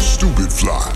Stupid 0.00 0.52
Fly. 0.52 0.92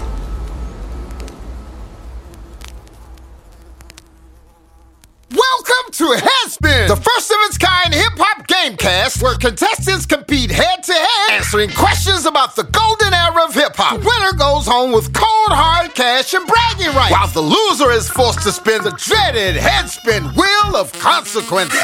Welcome 5.30 5.92
to 5.92 6.04
Headspin, 6.16 6.88
the 6.88 6.96
first 6.96 7.30
of 7.30 7.36
its 7.46 7.58
kind 7.58 7.94
hip 7.94 8.12
hop 8.16 8.46
gamecast 8.46 9.22
where 9.22 9.36
contestants 9.36 10.06
compete 10.06 10.50
head 10.50 10.82
to 10.84 10.92
head, 10.92 11.30
answering 11.30 11.70
questions 11.70 12.26
about 12.26 12.56
the 12.56 12.64
golden 12.64 13.14
era 13.14 13.44
of 13.44 13.54
hip 13.54 13.76
hop. 13.76 14.00
The 14.00 14.06
winner 14.06 14.32
goes 14.36 14.66
home 14.66 14.92
with 14.92 15.12
cold 15.12 15.52
hard 15.52 15.94
cash 15.94 16.34
and 16.34 16.46
bragging 16.46 16.94
rights, 16.94 17.12
while 17.12 17.28
the 17.28 17.40
loser 17.40 17.90
is 17.90 18.08
forced 18.08 18.42
to 18.42 18.52
spin 18.52 18.82
the 18.82 18.92
dreaded 18.92 19.56
Headspin 19.56 20.34
wheel 20.36 20.76
of 20.76 20.92
consequences. 20.94 21.80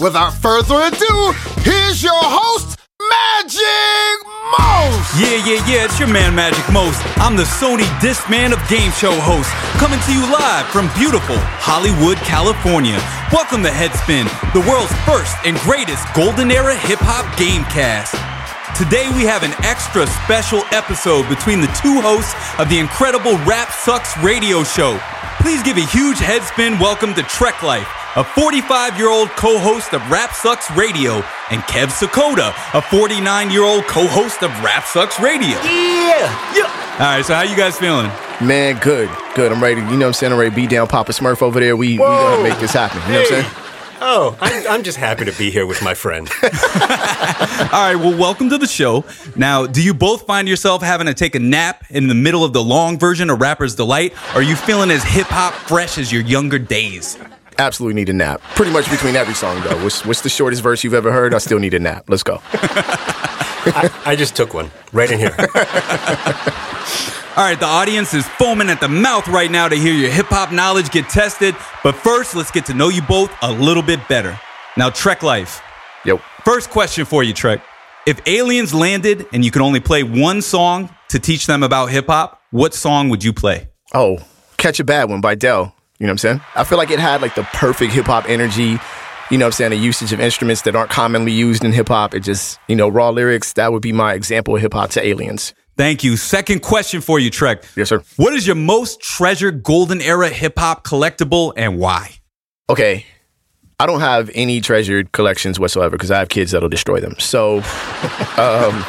Without 0.00 0.30
further 0.30 0.78
ado, 0.86 1.34
here's 1.66 2.04
your 2.04 2.14
host, 2.14 2.78
Magic 3.02 4.14
Most. 4.54 5.10
Yeah, 5.18 5.42
yeah, 5.42 5.58
yeah, 5.66 5.90
it's 5.90 5.98
your 5.98 6.06
man 6.06 6.36
Magic 6.36 6.62
Most. 6.72 7.02
I'm 7.18 7.34
the 7.34 7.42
Sony 7.42 7.82
Discman 7.98 8.54
of 8.54 8.62
Game 8.70 8.92
Show 8.92 9.10
host, 9.18 9.50
coming 9.82 9.98
to 10.06 10.12
you 10.14 10.22
live 10.30 10.70
from 10.70 10.86
beautiful 10.94 11.34
Hollywood, 11.58 12.16
California. 12.18 13.02
Welcome 13.34 13.66
to 13.66 13.74
Headspin, 13.74 14.30
the 14.54 14.62
world's 14.70 14.94
first 15.02 15.34
and 15.42 15.58
greatest 15.66 16.06
golden 16.14 16.52
era 16.54 16.78
hip 16.78 17.02
hop 17.02 17.26
gamecast. 17.34 18.14
Today 18.78 19.10
we 19.18 19.26
have 19.26 19.42
an 19.42 19.50
extra 19.66 20.06
special 20.22 20.62
episode 20.70 21.26
between 21.26 21.58
the 21.58 21.74
two 21.74 21.98
hosts 21.98 22.38
of 22.62 22.70
the 22.70 22.78
incredible 22.78 23.34
Rap 23.42 23.74
Sucks 23.74 24.14
radio 24.22 24.62
show. 24.62 24.94
Please 25.42 25.62
give 25.66 25.76
a 25.76 25.86
huge 25.90 26.18
headspin 26.18 26.78
welcome 26.78 27.14
to 27.14 27.22
Trek 27.24 27.62
Life, 27.66 27.90
a 28.16 28.24
45 28.24 28.96
year 28.96 29.10
old 29.10 29.28
co 29.30 29.58
host 29.58 29.92
of 29.92 30.10
Rap 30.10 30.32
Sucks 30.32 30.70
Radio, 30.70 31.22
and 31.50 31.62
Kev 31.62 31.88
Sakota, 31.88 32.52
a 32.76 32.82
49 32.82 33.50
year 33.50 33.62
old 33.62 33.84
co 33.84 34.06
host 34.06 34.42
of 34.42 34.50
Rap 34.62 34.84
Sucks 34.84 35.20
Radio. 35.20 35.48
Yeah, 35.48 36.54
yeah. 36.54 36.94
All 36.94 37.16
right, 37.16 37.24
so 37.24 37.34
how 37.34 37.42
you 37.42 37.56
guys 37.56 37.78
feeling? 37.78 38.10
Man, 38.40 38.78
good, 38.80 39.10
good. 39.34 39.52
I'm 39.52 39.62
ready. 39.62 39.80
You 39.80 39.86
know 39.88 39.96
what 39.98 40.06
I'm 40.06 40.12
saying? 40.14 40.32
I'm 40.32 40.38
ready 40.38 40.50
to 40.50 40.56
beat 40.56 40.70
down 40.70 40.86
Papa 40.88 41.12
Smurf 41.12 41.42
over 41.42 41.60
there. 41.60 41.76
We, 41.76 41.92
we 41.92 41.96
gonna 41.98 42.42
make 42.42 42.58
this 42.58 42.72
happen. 42.72 43.00
You 43.06 43.12
know 43.12 43.20
what 43.20 43.32
I'm 43.32 43.42
saying? 43.42 43.64
Oh, 44.00 44.38
I'm, 44.40 44.66
I'm 44.68 44.82
just 44.84 44.96
happy 44.96 45.24
to 45.24 45.32
be 45.32 45.50
here 45.50 45.66
with 45.66 45.82
my 45.82 45.92
friend. 45.92 46.28
All 46.42 46.50
right, 47.72 47.96
well, 47.96 48.16
welcome 48.16 48.48
to 48.50 48.56
the 48.56 48.68
show. 48.68 49.04
Now, 49.34 49.66
do 49.66 49.82
you 49.82 49.92
both 49.92 50.24
find 50.24 50.48
yourself 50.48 50.82
having 50.82 51.08
to 51.08 51.14
take 51.14 51.34
a 51.34 51.40
nap 51.40 51.84
in 51.90 52.06
the 52.06 52.14
middle 52.14 52.44
of 52.44 52.52
the 52.52 52.62
long 52.62 52.96
version 52.96 53.28
of 53.28 53.40
Rapper's 53.40 53.74
Delight? 53.74 54.12
Or 54.34 54.38
are 54.38 54.42
you 54.42 54.54
feeling 54.54 54.92
as 54.92 55.02
hip 55.02 55.26
hop 55.26 55.52
fresh 55.52 55.98
as 55.98 56.12
your 56.12 56.22
younger 56.22 56.60
days? 56.60 57.18
Absolutely 57.58 57.94
need 57.94 58.08
a 58.08 58.12
nap. 58.12 58.40
Pretty 58.54 58.72
much 58.72 58.88
between 58.90 59.16
every 59.16 59.34
song, 59.34 59.60
though. 59.64 59.82
What's, 59.82 60.04
what's 60.06 60.20
the 60.20 60.28
shortest 60.28 60.62
verse 60.62 60.84
you've 60.84 60.94
ever 60.94 61.10
heard? 61.10 61.34
I 61.34 61.38
still 61.38 61.58
need 61.58 61.74
a 61.74 61.80
nap. 61.80 62.04
Let's 62.08 62.22
go. 62.22 62.40
I, 62.52 63.90
I 64.06 64.16
just 64.16 64.36
took 64.36 64.54
one 64.54 64.70
right 64.92 65.10
in 65.10 65.18
here. 65.18 65.34
All 67.36 67.44
right, 67.44 67.58
the 67.58 67.66
audience 67.66 68.14
is 68.14 68.26
foaming 68.26 68.68
at 68.68 68.80
the 68.80 68.88
mouth 68.88 69.28
right 69.28 69.50
now 69.50 69.68
to 69.68 69.76
hear 69.76 69.92
your 69.92 70.10
hip 70.10 70.26
hop 70.26 70.52
knowledge 70.52 70.90
get 70.90 71.08
tested. 71.08 71.54
But 71.84 71.94
first, 71.94 72.34
let's 72.34 72.50
get 72.50 72.66
to 72.66 72.74
know 72.74 72.88
you 72.88 73.02
both 73.02 73.32
a 73.42 73.52
little 73.52 73.82
bit 73.82 74.00
better. 74.08 74.38
Now, 74.76 74.90
Trek 74.90 75.22
Life. 75.22 75.60
Yep. 76.04 76.20
First 76.44 76.70
question 76.70 77.04
for 77.04 77.22
you, 77.22 77.32
Trek. 77.32 77.60
If 78.06 78.20
aliens 78.26 78.72
landed 78.72 79.26
and 79.32 79.44
you 79.44 79.50
could 79.50 79.62
only 79.62 79.80
play 79.80 80.02
one 80.02 80.42
song 80.42 80.90
to 81.08 81.18
teach 81.18 81.46
them 81.46 81.62
about 81.62 81.86
hip 81.86 82.06
hop, 82.06 82.40
what 82.50 82.74
song 82.74 83.08
would 83.08 83.22
you 83.22 83.32
play? 83.32 83.68
Oh, 83.92 84.18
Catch 84.56 84.80
a 84.80 84.84
Bad 84.84 85.08
One 85.08 85.20
by 85.20 85.34
Del. 85.34 85.74
You 85.98 86.06
know 86.06 86.10
what 86.10 86.12
I'm 86.12 86.18
saying? 86.18 86.40
I 86.54 86.64
feel 86.64 86.78
like 86.78 86.90
it 86.90 87.00
had 87.00 87.22
like 87.22 87.34
the 87.34 87.42
perfect 87.42 87.92
hip 87.92 88.06
hop 88.06 88.28
energy. 88.28 88.78
You 89.30 89.36
know 89.36 89.44
what 89.44 89.48
I'm 89.48 89.52
saying? 89.52 89.70
The 89.70 89.76
usage 89.76 90.12
of 90.12 90.20
instruments 90.20 90.62
that 90.62 90.74
aren't 90.76 90.90
commonly 90.90 91.32
used 91.32 91.64
in 91.64 91.72
hip 91.72 91.88
hop. 91.88 92.14
It 92.14 92.20
just, 92.20 92.58
you 92.68 92.76
know, 92.76 92.88
raw 92.88 93.10
lyrics. 93.10 93.52
That 93.54 93.72
would 93.72 93.82
be 93.82 93.92
my 93.92 94.14
example 94.14 94.54
of 94.56 94.62
hip 94.62 94.72
hop 94.72 94.90
to 94.90 95.04
aliens. 95.04 95.54
Thank 95.76 96.02
you. 96.02 96.16
Second 96.16 96.62
question 96.62 97.00
for 97.00 97.18
you, 97.18 97.30
Trek. 97.30 97.64
Yes, 97.76 97.88
sir. 97.88 98.02
What 98.16 98.32
is 98.32 98.46
your 98.46 98.56
most 98.56 99.00
treasured 99.00 99.62
golden 99.62 100.00
era 100.00 100.28
hip 100.28 100.58
hop 100.58 100.84
collectible 100.84 101.52
and 101.56 101.78
why? 101.78 102.14
Okay. 102.70 103.04
I 103.80 103.86
don't 103.86 104.00
have 104.00 104.30
any 104.34 104.60
treasured 104.60 105.12
collections 105.12 105.60
whatsoever 105.60 105.96
because 105.96 106.10
I 106.10 106.18
have 106.18 106.28
kids 106.28 106.50
that'll 106.50 106.68
destroy 106.68 107.00
them. 107.00 107.14
So, 107.18 107.58
um, 108.36 108.84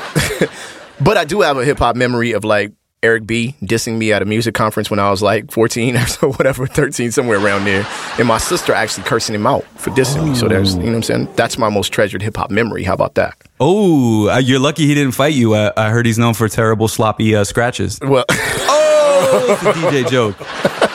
but 1.01 1.17
I 1.17 1.25
do 1.25 1.41
have 1.41 1.57
a 1.57 1.65
hip 1.65 1.77
hop 1.79 1.95
memory 1.95 2.31
of 2.31 2.43
like 2.43 2.73
Eric 3.01 3.25
B 3.25 3.55
dissing 3.61 3.97
me 3.97 4.11
at 4.11 4.21
a 4.21 4.25
music 4.25 4.53
conference 4.53 4.89
when 4.89 4.99
I 4.99 5.09
was 5.09 5.21
like 5.21 5.51
14 5.51 5.95
or 5.97 6.05
so, 6.05 6.31
whatever, 6.33 6.67
13, 6.67 7.11
somewhere 7.11 7.37
around 7.43 7.63
there. 7.65 7.87
And 8.17 8.27
my 8.27 8.37
sister 8.37 8.73
actually 8.73 9.03
cursing 9.05 9.35
him 9.35 9.47
out 9.47 9.63
for 9.79 9.89
dissing 9.91 10.27
me. 10.27 10.35
So 10.35 10.47
there's, 10.47 10.75
you 10.75 10.81
know 10.81 10.87
what 10.89 10.95
I'm 10.95 11.03
saying? 11.03 11.29
That's 11.35 11.57
my 11.57 11.69
most 11.69 11.89
treasured 11.93 12.21
hip 12.21 12.35
hop 12.35 12.51
memory. 12.51 12.83
How 12.83 12.93
about 12.93 13.15
that? 13.15 13.37
Oh, 13.59 14.27
uh, 14.29 14.37
you're 14.39 14.59
lucky 14.59 14.85
he 14.85 14.93
didn't 14.95 15.13
fight 15.13 15.33
you. 15.33 15.53
Uh, 15.53 15.71
I 15.77 15.89
heard 15.91 16.05
he's 16.05 16.19
known 16.19 16.33
for 16.33 16.49
terrible 16.49 16.87
sloppy 16.87 17.35
uh, 17.35 17.43
scratches. 17.45 17.99
Well, 18.01 18.25
Oh, 19.31 19.45
it's 19.49 19.61
a 19.63 19.73
DJ 19.73 20.09
joke. 20.09 20.88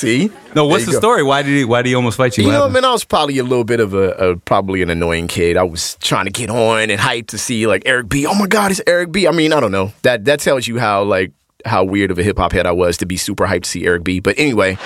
See? 0.00 0.30
No, 0.54 0.66
what's 0.66 0.86
the 0.86 0.92
go. 0.92 0.98
story? 0.98 1.22
Why 1.22 1.42
did 1.42 1.56
he? 1.56 1.64
Why 1.64 1.82
did 1.82 1.88
he 1.90 1.94
almost 1.94 2.16
fight 2.16 2.36
you? 2.36 2.42
You 2.44 2.48
What 2.48 2.52
know, 2.54 2.58
happened? 2.62 2.74
man, 2.74 2.84
I 2.86 2.92
was 2.92 3.04
probably 3.04 3.38
a 3.38 3.44
little 3.44 3.64
bit 3.64 3.80
of 3.80 3.94
a, 3.94 4.10
a 4.12 4.36
probably 4.36 4.82
an 4.82 4.90
annoying 4.90 5.28
kid. 5.28 5.56
I 5.56 5.62
was 5.62 5.96
trying 6.00 6.24
to 6.24 6.30
get 6.32 6.50
on 6.50 6.90
and 6.90 7.00
hyped 7.00 7.28
to 7.28 7.38
see 7.38 7.66
like 7.66 7.82
Eric 7.86 8.08
B. 8.08 8.26
Oh 8.26 8.34
my 8.34 8.46
God, 8.46 8.70
it's 8.70 8.80
Eric 8.86 9.12
B. 9.12 9.28
I 9.28 9.30
mean, 9.32 9.52
I 9.52 9.60
don't 9.60 9.72
know. 9.72 9.92
That 10.02 10.24
that 10.24 10.40
tells 10.40 10.66
you 10.66 10.78
how 10.78 11.04
like 11.04 11.32
how 11.64 11.84
weird 11.84 12.10
of 12.10 12.18
a 12.18 12.22
hip 12.22 12.38
hop 12.38 12.52
head 12.52 12.66
I 12.66 12.72
was 12.72 12.96
to 12.98 13.06
be 13.06 13.16
super 13.16 13.46
hyped 13.46 13.64
to 13.64 13.68
see 13.70 13.84
Eric 13.86 14.02
B. 14.04 14.20
But 14.20 14.38
anyway, 14.38 14.78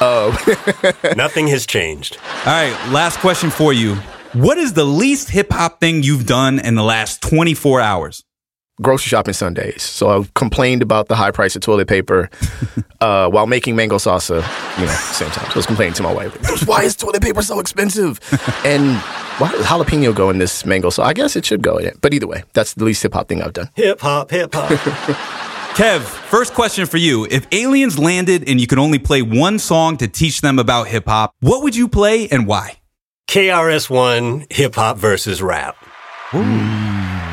uh, 0.00 0.36
Nothing 1.16 1.46
has 1.48 1.66
changed. 1.66 2.18
All 2.46 2.52
right, 2.52 2.88
last 2.90 3.18
question 3.20 3.50
for 3.50 3.72
you. 3.72 3.96
What 4.32 4.58
is 4.58 4.72
the 4.74 4.84
least 4.84 5.30
hip 5.30 5.50
hop 5.52 5.80
thing 5.80 6.02
you've 6.02 6.26
done 6.26 6.58
in 6.58 6.74
the 6.74 6.82
last 6.82 7.22
24 7.22 7.80
hours? 7.80 8.22
Grocery 8.82 9.08
shopping 9.08 9.32
Sundays. 9.32 9.82
So 9.82 10.08
I 10.10 10.28
complained 10.34 10.82
about 10.82 11.08
the 11.08 11.16
high 11.16 11.30
price 11.30 11.56
of 11.56 11.62
toilet 11.62 11.88
paper 11.88 12.28
uh, 13.00 13.28
while 13.30 13.46
making 13.46 13.74
mango 13.74 13.96
salsa. 13.96 14.42
You 14.78 14.86
know, 14.86 14.92
same 14.92 15.30
time. 15.30 15.46
So 15.46 15.52
I 15.52 15.56
was 15.56 15.66
complaining 15.66 15.94
to 15.94 16.02
my 16.02 16.12
wife, 16.12 16.66
"Why 16.66 16.82
is 16.82 16.94
toilet 16.94 17.22
paper 17.22 17.42
so 17.42 17.58
expensive?" 17.58 18.20
and 18.64 18.96
why 19.38 19.50
does 19.50 19.64
jalapeno 19.64 20.14
go 20.14 20.28
in 20.28 20.38
this 20.38 20.66
mango 20.66 20.90
sauce? 20.90 21.06
I 21.06 21.14
guess 21.14 21.36
it 21.36 21.46
should 21.46 21.62
go 21.62 21.78
in 21.78 21.86
it. 21.86 22.00
But 22.02 22.12
either 22.12 22.26
way, 22.26 22.44
that's 22.52 22.74
the 22.74 22.84
least 22.84 23.02
hip 23.02 23.14
hop 23.14 23.28
thing 23.28 23.42
I've 23.42 23.54
done. 23.54 23.70
Hip 23.74 24.00
hop, 24.00 24.30
hip 24.30 24.54
hop. 24.54 24.70
Kev, 25.76 26.00
first 26.00 26.54
question 26.54 26.86
for 26.86 26.96
you. 26.96 27.26
If 27.30 27.46
aliens 27.52 27.98
landed 27.98 28.48
and 28.48 28.58
you 28.58 28.66
could 28.66 28.78
only 28.78 28.98
play 28.98 29.20
one 29.20 29.58
song 29.58 29.98
to 29.98 30.08
teach 30.08 30.40
them 30.40 30.58
about 30.58 30.88
hip 30.88 31.04
hop, 31.06 31.34
what 31.40 31.62
would 31.62 31.76
you 31.76 31.86
play 31.86 32.28
and 32.28 32.46
why? 32.46 32.78
KRS-One 33.28 34.46
hip 34.48 34.74
hop 34.74 34.96
versus 34.96 35.42
rap. 35.42 35.76
Ooh. 36.34 36.42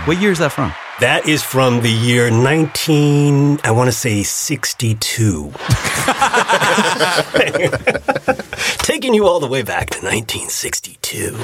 What 0.06 0.20
year 0.20 0.32
is 0.32 0.40
that 0.40 0.52
from? 0.52 0.74
That 1.04 1.28
is 1.28 1.44
from 1.44 1.82
the 1.82 1.90
year 1.90 2.32
19, 2.32 3.60
I 3.66 3.72
want 3.72 3.90
to 3.90 3.92
say 3.92 4.24
62. 4.24 5.52
Taking 8.78 9.14
you 9.14 9.28
all 9.28 9.42
the 9.42 9.50
way 9.50 9.64
back 9.64 9.90
to 9.90 9.98
1962. 9.98 11.32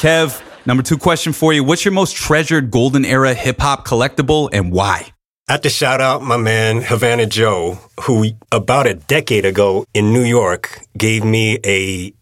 Kev, 0.00 0.40
number 0.64 0.82
two 0.82 0.96
question 0.96 1.34
for 1.34 1.52
you. 1.52 1.62
What's 1.62 1.84
your 1.84 1.92
most 1.92 2.16
treasured 2.16 2.70
golden 2.70 3.04
era 3.04 3.34
hip 3.34 3.60
hop 3.60 3.86
collectible 3.86 4.48
and 4.54 4.72
why? 4.72 5.12
I 5.46 5.52
have 5.52 5.60
to 5.60 5.68
shout 5.68 6.00
out 6.00 6.22
my 6.22 6.38
man 6.38 6.80
Havana 6.80 7.26
Joe, 7.26 7.78
who 8.04 8.30
about 8.50 8.86
a 8.86 8.94
decade 8.94 9.44
ago 9.44 9.84
in 9.92 10.14
New 10.14 10.24
York 10.24 10.80
gave 10.96 11.24
me 11.24 11.58
a 11.62 12.14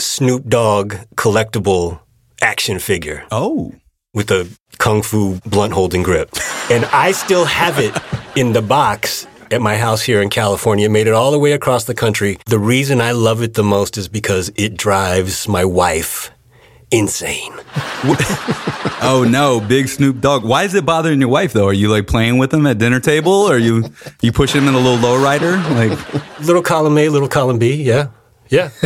Snoop 0.00 0.48
Dogg 0.48 0.94
collectible 1.14 2.00
action 2.42 2.80
figure 2.80 3.22
Oh. 3.30 3.76
With 4.14 4.30
a 4.30 4.48
kung 4.78 5.02
fu 5.02 5.38
blunt 5.46 5.72
holding 5.72 6.02
grip. 6.02 6.30
And 6.70 6.84
I 6.86 7.12
still 7.12 7.44
have 7.44 7.78
it 7.78 7.96
in 8.36 8.52
the 8.52 8.62
box 8.62 9.26
at 9.50 9.60
my 9.60 9.76
house 9.76 10.02
here 10.02 10.22
in 10.22 10.30
California. 10.30 10.88
Made 10.88 11.06
it 11.06 11.12
all 11.12 11.30
the 11.30 11.38
way 11.38 11.52
across 11.52 11.84
the 11.84 11.94
country. 11.94 12.38
The 12.46 12.58
reason 12.58 13.00
I 13.00 13.12
love 13.12 13.42
it 13.42 13.54
the 13.54 13.64
most 13.64 13.96
is 13.98 14.08
because 14.08 14.50
it 14.56 14.76
drives 14.76 15.48
my 15.48 15.64
wife 15.64 16.30
insane. 16.90 17.52
Oh 19.02 19.24
no, 19.24 19.60
big 19.60 19.88
Snoop 19.88 20.20
Dogg. 20.20 20.44
Why 20.44 20.64
is 20.64 20.74
it 20.74 20.84
bothering 20.84 21.20
your 21.20 21.30
wife 21.30 21.54
though? 21.54 21.66
Are 21.66 21.72
you 21.72 21.88
like 21.88 22.06
playing 22.06 22.36
with 22.36 22.52
him 22.52 22.66
at 22.66 22.76
dinner 22.76 23.00
table? 23.00 23.32
Or 23.32 23.54
are 23.54 23.58
you 23.58 23.84
you 24.20 24.30
push 24.30 24.52
him 24.54 24.68
in 24.68 24.74
a 24.74 24.78
little 24.78 24.98
lowrider? 24.98 25.56
Like 25.70 26.40
Little 26.40 26.60
column 26.62 26.98
A, 26.98 27.08
little 27.08 27.28
column 27.28 27.58
B. 27.58 27.82
Yeah. 27.82 28.08
Yeah. 28.50 28.68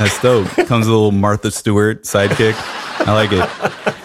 that's 0.00 0.20
dope. 0.22 0.48
Comes 0.66 0.86
a 0.86 0.90
little 0.90 1.12
Martha 1.12 1.50
Stewart 1.50 2.04
sidekick. 2.04 2.54
I 3.06 3.12
like 3.12 3.32
it. 3.32 3.40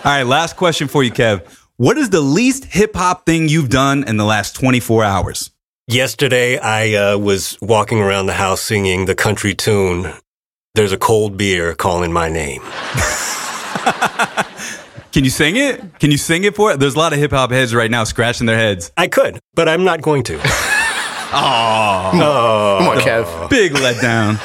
All 0.05 0.11
right, 0.11 0.23
last 0.23 0.57
question 0.57 0.89
for 0.89 1.03
you, 1.03 1.11
Kev. 1.11 1.41
What 1.77 1.97
is 1.97 2.09
the 2.09 2.19
least 2.19 2.65
hip 2.65 2.93
hop 2.95 3.25
thing 3.25 3.47
you've 3.47 3.69
done 3.69 4.03
in 4.03 4.17
the 4.17 4.25
last 4.25 4.55
24 4.55 5.05
hours? 5.05 5.51
Yesterday, 5.87 6.57
I 6.57 6.95
uh, 7.13 7.17
was 7.17 7.57
walking 7.61 7.99
around 8.01 8.25
the 8.25 8.33
house 8.33 8.59
singing 8.59 9.05
the 9.05 9.15
country 9.15 9.55
tune. 9.55 10.11
There's 10.73 10.91
a 10.91 10.97
cold 10.97 11.37
beer 11.37 11.73
calling 11.75 12.11
my 12.11 12.27
name. 12.27 12.61
Can 15.13 15.23
you 15.23 15.29
sing 15.29 15.55
it? 15.55 15.81
Can 15.99 16.11
you 16.11 16.17
sing 16.17 16.43
it 16.43 16.57
for 16.57 16.73
it? 16.73 16.79
There's 16.81 16.95
a 16.95 16.99
lot 16.99 17.13
of 17.13 17.19
hip 17.19 17.31
hop 17.31 17.51
heads 17.51 17.73
right 17.73 17.89
now 17.89 18.03
scratching 18.03 18.47
their 18.47 18.57
heads. 18.57 18.91
I 18.97 19.07
could, 19.07 19.39
but 19.53 19.69
I'm 19.69 19.85
not 19.85 20.01
going 20.01 20.23
to. 20.23 20.41
Oh, 21.37 22.77
Come 22.79 22.87
on, 22.87 22.97
Kev. 22.99 23.49
Big 23.49 23.73
letdown. 23.73 24.39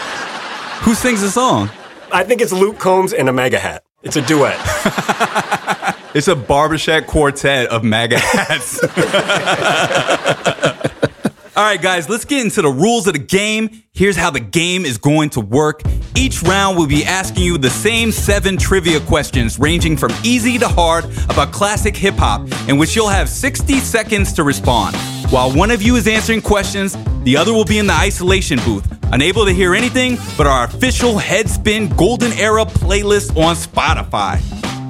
Who 0.80 0.94
sings 0.94 1.20
the 1.20 1.30
song? 1.30 1.70
I 2.12 2.24
think 2.24 2.40
it's 2.40 2.52
Luke 2.52 2.78
Combs 2.78 3.12
and 3.12 3.28
a 3.28 3.32
MAGA 3.32 3.58
hat. 3.58 3.84
It's 4.02 4.16
a 4.16 4.22
duet. 4.22 4.58
It's 6.12 6.26
a 6.26 6.34
barbershop 6.34 7.06
quartet 7.06 7.68
of 7.68 7.84
MAGA 7.84 8.18
hats. 8.18 8.82
All 11.56 11.64
right, 11.64 11.80
guys, 11.80 12.08
let's 12.08 12.24
get 12.24 12.44
into 12.44 12.62
the 12.62 12.68
rules 12.68 13.06
of 13.06 13.12
the 13.12 13.20
game. 13.20 13.84
Here's 13.92 14.16
how 14.16 14.30
the 14.30 14.40
game 14.40 14.84
is 14.84 14.98
going 14.98 15.30
to 15.30 15.40
work. 15.40 15.82
Each 16.16 16.42
round 16.42 16.76
we'll 16.76 16.88
be 16.88 17.04
asking 17.04 17.44
you 17.44 17.58
the 17.58 17.70
same 17.70 18.10
seven 18.10 18.56
trivia 18.56 18.98
questions, 18.98 19.56
ranging 19.60 19.96
from 19.96 20.10
easy 20.24 20.58
to 20.58 20.66
hard, 20.66 21.04
about 21.28 21.52
classic 21.52 21.96
hip 21.96 22.14
hop, 22.16 22.48
in 22.68 22.76
which 22.76 22.96
you'll 22.96 23.08
have 23.08 23.28
60 23.28 23.78
seconds 23.78 24.32
to 24.32 24.42
respond. 24.42 24.96
While 25.30 25.52
one 25.52 25.70
of 25.70 25.80
you 25.80 25.94
is 25.94 26.08
answering 26.08 26.42
questions, 26.42 26.96
the 27.22 27.36
other 27.36 27.52
will 27.52 27.64
be 27.64 27.78
in 27.78 27.86
the 27.86 27.94
isolation 27.94 28.58
booth, 28.64 28.99
unable 29.12 29.44
to 29.44 29.52
hear 29.52 29.74
anything 29.74 30.18
but 30.36 30.46
our 30.46 30.64
official 30.64 31.14
Headspin 31.14 31.96
Golden 31.96 32.32
Era 32.32 32.64
playlist 32.64 33.36
on 33.36 33.56
Spotify. 33.56 34.40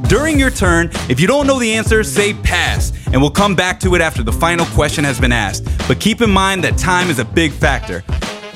During 0.08 0.38
your 0.38 0.50
turn, 0.50 0.90
if 1.08 1.20
you 1.20 1.26
don't 1.26 1.46
know 1.46 1.58
the 1.58 1.72
answer, 1.72 2.02
say 2.02 2.34
pass, 2.34 2.93
and 3.06 3.20
we'll 3.20 3.31
come 3.31 3.55
back 3.55 3.78
to 3.81 3.94
it 3.94 4.00
after 4.00 4.22
the 4.22 4.32
final 4.32 4.67
question 4.67 5.05
has 5.05 5.20
been 5.20 5.32
asked. 5.32 5.64
But 5.87 6.00
keep 6.00 6.20
in 6.20 6.31
mind 6.31 6.64
that 6.64 6.76
time 6.76 7.11
is 7.11 7.19
a 7.19 7.25
big 7.25 7.52
factor. 7.52 8.02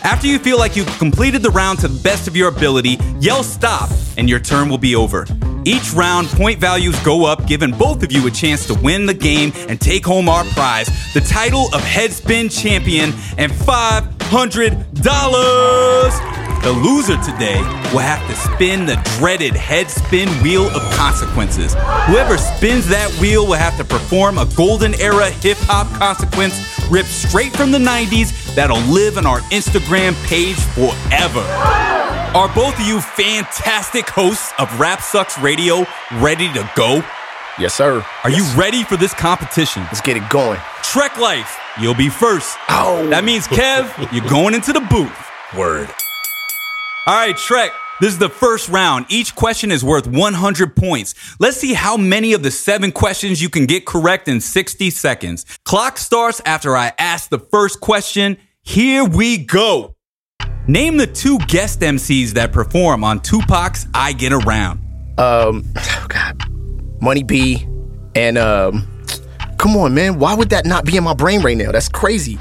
After 0.05 0.27
you 0.27 0.39
feel 0.39 0.59
like 0.59 0.77
you've 0.77 0.99
completed 0.99 1.43
the 1.43 1.49
round 1.49 1.79
to 1.79 1.89
the 1.89 1.99
best 2.03 2.29
of 2.29 2.37
your 2.37 2.51
ability, 2.51 2.99
yell 3.21 3.43
stop, 3.43 3.89
and 4.19 4.29
your 4.29 4.39
turn 4.39 4.69
will 4.69 4.77
be 4.77 4.95
over. 4.95 5.27
Each 5.65 5.95
round, 5.95 6.29
point 6.29 6.61
values 6.61 6.99
go 7.01 7.25
up, 7.25 7.47
giving 7.47 7.71
both 7.71 8.03
of 8.03 8.12
you 8.12 8.27
a 8.27 8.31
chance 8.31 8.67
to 8.67 8.75
win 8.75 9.06
the 9.06 9.15
game 9.15 9.51
and 9.67 9.81
take 9.81 10.05
home 10.05 10.29
our 10.29 10.45
prize 10.45 10.91
the 11.15 11.23
title 11.23 11.75
of 11.75 11.81
Headspin 11.81 12.55
Champion 12.55 13.15
and 13.39 13.51
$500. 13.51 16.35
The 16.65 16.73
loser 16.73 17.17
today 17.23 17.62
will 17.93 18.01
have 18.01 18.27
to 18.29 18.37
spin 18.37 18.85
the 18.85 18.97
dreaded 19.19 19.55
headspin 19.55 20.29
wheel 20.43 20.67
of 20.69 20.83
consequences. 20.95 21.73
Whoever 22.06 22.37
spins 22.37 22.87
that 22.89 23.11
wheel 23.21 23.47
will 23.47 23.55
have 23.55 23.79
to 23.79 23.85
perform 23.85 24.37
a 24.37 24.45
golden 24.55 24.93
era 25.01 25.31
hip 25.31 25.56
hop 25.61 25.87
consequence 25.99 26.74
ripped 26.90 27.08
straight 27.08 27.56
from 27.56 27.70
the 27.70 27.78
90s 27.78 28.54
that'll 28.54 28.81
live 28.92 29.19
on 29.19 29.26
our 29.26 29.40
Instagram 29.50 30.14
page 30.26 30.56
forever. 30.56 31.40
Are 32.34 32.52
both 32.54 32.78
of 32.78 32.86
you 32.86 33.00
fantastic 33.00 34.08
hosts 34.08 34.52
of 34.58 34.81
Rap 34.81 35.00
Sucks 35.00 35.38
Radio 35.38 35.86
ready 36.14 36.52
to 36.52 36.69
go? 36.75 37.02
Yes, 37.58 37.75
sir. 37.75 38.04
Are 38.25 38.31
you 38.31 38.44
ready 38.56 38.82
for 38.82 38.96
this 38.96 39.14
competition? 39.14 39.82
Let's 39.84 40.00
get 40.00 40.16
it 40.16 40.28
going. 40.28 40.58
Trek 40.82 41.16
Life, 41.19 41.56
you'll 41.81 41.94
be 41.94 42.08
first. 42.08 42.56
Oh. 42.69 43.06
That 43.10 43.22
means, 43.22 43.46
Kev, 43.46 44.12
you're 44.12 44.28
going 44.28 44.54
into 44.54 44.72
the 44.72 44.81
booth. 44.81 45.31
Word. 45.56 45.88
All 47.06 47.14
right, 47.14 47.36
Trek. 47.36 47.70
This 48.00 48.12
is 48.12 48.19
the 48.19 48.29
first 48.29 48.69
round. 48.69 49.06
Each 49.08 49.37
question 49.37 49.70
is 49.70 49.85
worth 49.85 50.08
100 50.08 50.75
points. 50.75 51.14
Let's 51.38 51.56
see 51.56 51.75
how 51.75 51.96
many 51.96 52.32
of 52.32 52.43
the 52.43 52.50
seven 52.50 52.91
questions 52.91 53.41
you 53.41 53.49
can 53.49 53.67
get 53.67 53.87
correct 53.87 54.26
in 54.26 54.41
60 54.41 54.91
seconds. 54.91 55.46
Clock 55.64 55.99
starts 55.99 56.43
after 56.44 56.76
I 56.76 56.93
ask 56.99 57.31
the 57.31 57.38
first 57.38 57.81
question. 57.81 58.37
Here 58.62 59.05
we 59.05 59.38
go. 59.38 59.94
Name 60.67 60.96
the 60.96 61.06
two 61.06 61.38
guest 61.46 61.81
MCs 61.81 62.31
that 62.31 62.50
perform 62.50 63.05
on 63.05 63.20
Tupac's 63.20 63.87
I 63.94 64.12
Get 64.12 64.32
Around. 64.32 64.81
Um, 65.17 65.64
oh 65.76 66.06
God, 66.08 66.43
Money 67.00 67.23
B, 67.23 67.64
and 68.17 68.37
um, 68.37 68.88
come 69.56 69.76
on, 69.76 69.94
man. 69.94 70.19
Why 70.19 70.35
would 70.35 70.50
that 70.50 70.67
not 70.67 70.85
be 70.85 70.96
in 70.96 71.05
my 71.05 71.14
brain 71.14 71.43
right 71.43 71.56
now? 71.56 71.70
That's 71.70 71.88
crazy. 71.88 72.38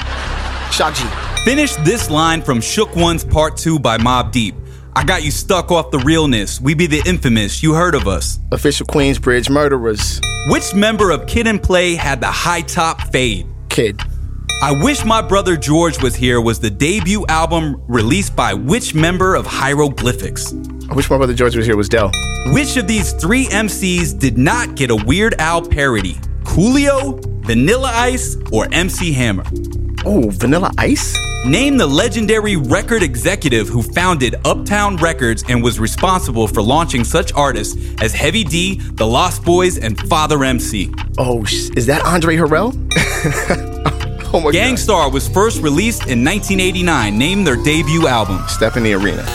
Shock 0.71 0.95
G. 0.95 1.03
Finish 1.44 1.75
this 1.77 2.09
line 2.09 2.41
from 2.41 2.59
Shook 2.61 2.95
Ones 2.95 3.23
Part 3.23 3.57
2 3.57 3.77
by 3.77 4.00
Mobb 4.00 4.31
Deep. 4.31 4.55
I 4.95 5.03
got 5.03 5.23
you 5.23 5.31
stuck 5.31 5.71
off 5.71 5.89
the 5.89 5.99
realness. 5.99 6.61
We 6.61 6.75
be 6.75 6.85
the 6.85 7.01
infamous. 7.07 7.63
You 7.63 7.73
heard 7.73 7.95
of 7.95 8.07
us. 8.07 8.37
Official 8.51 8.85
Queensbridge 8.85 9.49
murderers. 9.49 10.21
Which 10.49 10.75
member 10.75 11.09
of 11.09 11.25
Kid 11.25 11.47
and 11.47 11.61
Play 11.61 11.95
had 11.95 12.21
the 12.21 12.27
high 12.27 12.61
top 12.61 13.01
fade? 13.11 13.47
Kid. 13.69 13.99
I 14.61 14.71
Wish 14.83 15.03
My 15.03 15.21
Brother 15.21 15.57
George 15.57 16.01
Was 16.01 16.15
Here 16.15 16.39
was 16.39 16.59
the 16.59 16.69
debut 16.69 17.25
album 17.27 17.81
released 17.87 18.35
by 18.35 18.53
which 18.53 18.93
member 18.93 19.35
of 19.35 19.47
Hieroglyphics? 19.47 20.53
I 20.89 20.93
wish 20.93 21.09
my 21.09 21.17
brother 21.17 21.33
George 21.33 21.55
was 21.55 21.65
here. 21.65 21.75
Was 21.75 21.89
Del. 21.89 22.11
Which 22.47 22.77
of 22.77 22.87
these 22.87 23.13
three 23.13 23.47
MCs 23.47 24.17
did 24.19 24.37
not 24.37 24.75
get 24.75 24.91
a 24.91 24.95
Weird 24.95 25.33
Al 25.39 25.61
parody? 25.67 26.13
Coolio, 26.43 27.19
Vanilla 27.45 27.91
Ice, 27.93 28.37
or 28.51 28.67
MC 28.71 29.11
Hammer? 29.11 29.43
Oh, 30.05 30.29
Vanilla 30.29 30.71
Ice. 30.77 31.17
Name 31.45 31.75
the 31.75 31.85
legendary 31.85 32.55
record 32.55 33.03
executive 33.03 33.67
who 33.67 33.81
founded 33.81 34.35
Uptown 34.45 34.95
Records 34.95 35.43
and 35.49 35.61
was 35.61 35.77
responsible 35.77 36.47
for 36.47 36.61
launching 36.61 37.03
such 37.03 37.33
artists 37.33 37.75
as 38.01 38.13
Heavy 38.13 38.45
D, 38.45 38.79
The 38.79 39.05
Lost 39.05 39.43
Boyz, 39.43 39.77
and 39.83 39.99
Father 40.07 40.41
MC. 40.45 40.93
Oh, 41.17 41.43
is 41.43 41.85
that 41.87 42.01
Andre 42.05 42.37
Harrell? 42.37 42.73
oh 44.33 44.39
my 44.39 44.51
Gang 44.51 44.77
Starr 44.77 45.11
was 45.11 45.27
first 45.27 45.61
released 45.61 46.03
in 46.03 46.23
1989. 46.23 47.17
Name 47.17 47.43
their 47.43 47.61
debut 47.61 48.07
album. 48.07 48.37
God. 48.37 48.47
Step 48.49 48.77
in 48.77 48.83
the 48.83 48.93
arena. 48.93 49.25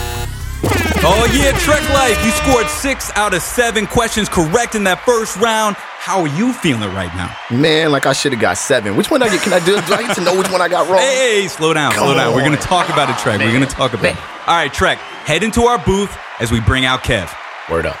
Oh 1.01 1.29
yeah, 1.31 1.51
Trek 1.59 1.87
Life. 1.91 2.25
You 2.25 2.31
scored 2.31 2.67
six 2.69 3.11
out 3.11 3.35
of 3.35 3.43
seven 3.43 3.85
questions 3.85 4.27
correct 4.27 4.73
in 4.73 4.83
that 4.85 4.99
first 5.05 5.37
round. 5.37 5.75
How 6.01 6.21
are 6.21 6.27
you 6.27 6.53
feeling 6.53 6.89
right 6.93 7.13
now? 7.13 7.35
Man, 7.51 7.91
like 7.91 8.05
I 8.05 8.13
should 8.13 8.31
have 8.31 8.41
got 8.41 8.57
seven. 8.57 8.95
Which 8.95 9.11
one 9.11 9.21
I 9.21 9.27
get? 9.29 9.41
Can 9.41 9.51
I 9.53 9.59
do? 9.59 9.75
Do 9.81 9.93
I 9.93 10.01
get 10.07 10.15
to 10.15 10.21
know 10.21 10.35
which 10.37 10.49
one 10.49 10.61
I 10.61 10.69
got 10.69 10.89
wrong? 10.89 11.01
Hey, 11.01 11.45
slow 11.49 11.73
down, 11.73 11.91
Come 11.91 12.05
slow 12.05 12.15
down. 12.15 12.33
We're 12.33 12.41
gonna 12.43 12.55
talk 12.57 12.87
about 12.89 13.09
it, 13.09 13.17
Trek. 13.17 13.39
We're 13.39 13.51
gonna 13.51 13.65
talk 13.65 13.93
about 13.93 14.15
it. 14.15 14.47
All 14.47 14.55
right, 14.55 14.73
Trek, 14.73 14.97
head 14.97 15.43
into 15.43 15.63
our 15.63 15.77
booth 15.77 16.15
as 16.39 16.51
we 16.51 16.61
bring 16.61 16.85
out 16.85 17.03
Kev. 17.03 17.29
Word 17.69 17.85
up. 17.85 17.97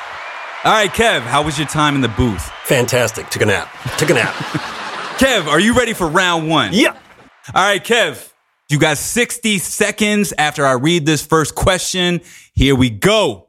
All 0.63 0.71
right, 0.71 0.89
Kev, 0.89 1.21
how 1.21 1.43
was 1.43 1.57
your 1.59 1.67
time 1.67 1.95
in 1.95 2.01
the 2.01 2.07
booth? 2.07 2.49
Fantastic. 2.63 3.29
Took 3.29 3.41
a 3.41 3.45
nap. 3.45 3.69
Took 3.97 4.09
a 4.09 4.13
nap. 4.13 4.33
Kev, 5.19 5.47
are 5.47 5.59
you 5.59 5.75
ready 5.77 5.93
for 5.93 6.07
round 6.07 6.49
one? 6.49 6.71
yeah. 6.73 6.95
All 7.53 7.63
right, 7.63 7.83
Kev, 7.83 8.31
you 8.69 8.79
got 8.79 8.97
60 8.97 9.57
seconds 9.59 10.33
after 10.37 10.65
I 10.65 10.73
read 10.73 11.05
this 11.05 11.25
first 11.25 11.53
question. 11.53 12.21
Here 12.53 12.75
we 12.75 12.89
go. 12.89 13.48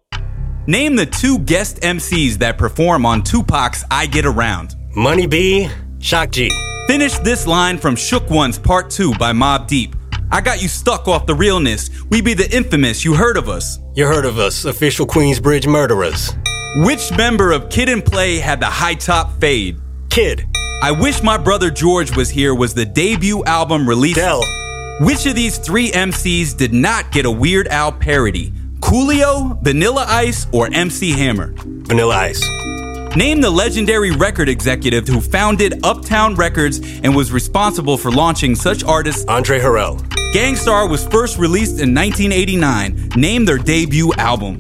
Name 0.67 0.95
the 0.95 1.07
two 1.07 1.39
guest 1.39 1.81
MCs 1.81 2.35
that 2.35 2.59
perform 2.59 3.07
on 3.07 3.23
Tupac's 3.23 3.85
I 3.91 4.07
Get 4.07 4.27
Around. 4.27 4.77
Money 4.95 5.27
B, 5.27 5.69
Shock 6.01 6.31
G. 6.33 6.51
Finish 6.87 7.19
this 7.21 7.47
line 7.47 7.79
from 7.79 7.97
Shook 7.97 8.29
Ones 8.31 8.59
Part 8.59 8.91
2 8.91 9.15
by 9.15 9.33
Mobb 9.33 9.67
Deep. 9.67 9.97
I 10.31 10.41
got 10.41 10.61
you 10.63 10.69
stuck 10.69 11.09
off 11.09 11.27
the 11.27 11.35
realness. 11.35 11.91
We 12.11 12.21
be 12.21 12.35
the 12.35 12.55
infamous. 12.55 13.05
You 13.05 13.15
heard 13.15 13.37
of 13.37 13.49
us. 13.49 13.79
You 13.95 14.07
heard 14.07 14.25
of 14.27 14.39
us, 14.39 14.65
official 14.65 15.07
Queensbridge 15.07 15.67
murderers. 15.67 16.33
Which 16.77 17.11
member 17.17 17.53
of 17.53 17.69
Kid 17.71 17.89
and 17.89 18.05
Play 18.05 18.37
had 18.37 18.61
the 18.61 18.67
high 18.67 18.95
top 18.95 19.41
fade? 19.41 19.81
Kid, 20.11 20.47
I 20.83 20.93
Wish 20.93 21.23
My 21.23 21.37
Brother 21.39 21.71
George 21.71 22.15
Was 22.15 22.29
Here 22.31 22.55
was 22.55 22.75
the 22.75 22.85
debut 22.85 23.43
album 23.45 23.89
released. 23.89 24.17
Del, 24.17 24.43
Which 25.01 25.27
of 25.27 25.35
these 25.35 25.59
three 25.59 25.91
MCs 25.91 26.57
did 26.57 26.73
not 26.73 27.11
get 27.13 27.25
a 27.25 27.31
Weird 27.31 27.67
Al 27.69 27.93
parody? 27.93 28.53
Coolio, 28.81 29.61
Vanilla 29.63 30.05
Ice, 30.09 30.47
or 30.53 30.69
MC 30.73 31.13
Hammer? 31.13 31.53
Vanilla 31.57 32.17
Ice. 32.17 32.43
Name 33.17 33.41
the 33.41 33.51
legendary 33.51 34.11
record 34.13 34.49
executive 34.49 35.07
who 35.07 35.21
founded 35.21 35.85
Uptown 35.85 36.35
Records 36.35 36.79
and 37.03 37.15
was 37.15 37.33
responsible 37.33 37.97
for 37.99 38.11
launching 38.11 38.55
such 38.55 38.85
artists. 38.85 39.25
Andre 39.27 39.59
Harrell. 39.59 40.01
Gang 40.33 40.55
Starr 40.55 40.89
was 40.89 41.07
first 41.09 41.39
released 41.39 41.81
in 41.81 41.95
1989. 41.95 43.11
Name 43.17 43.45
their 43.45 43.59
debut 43.59 44.13
album. 44.15 44.59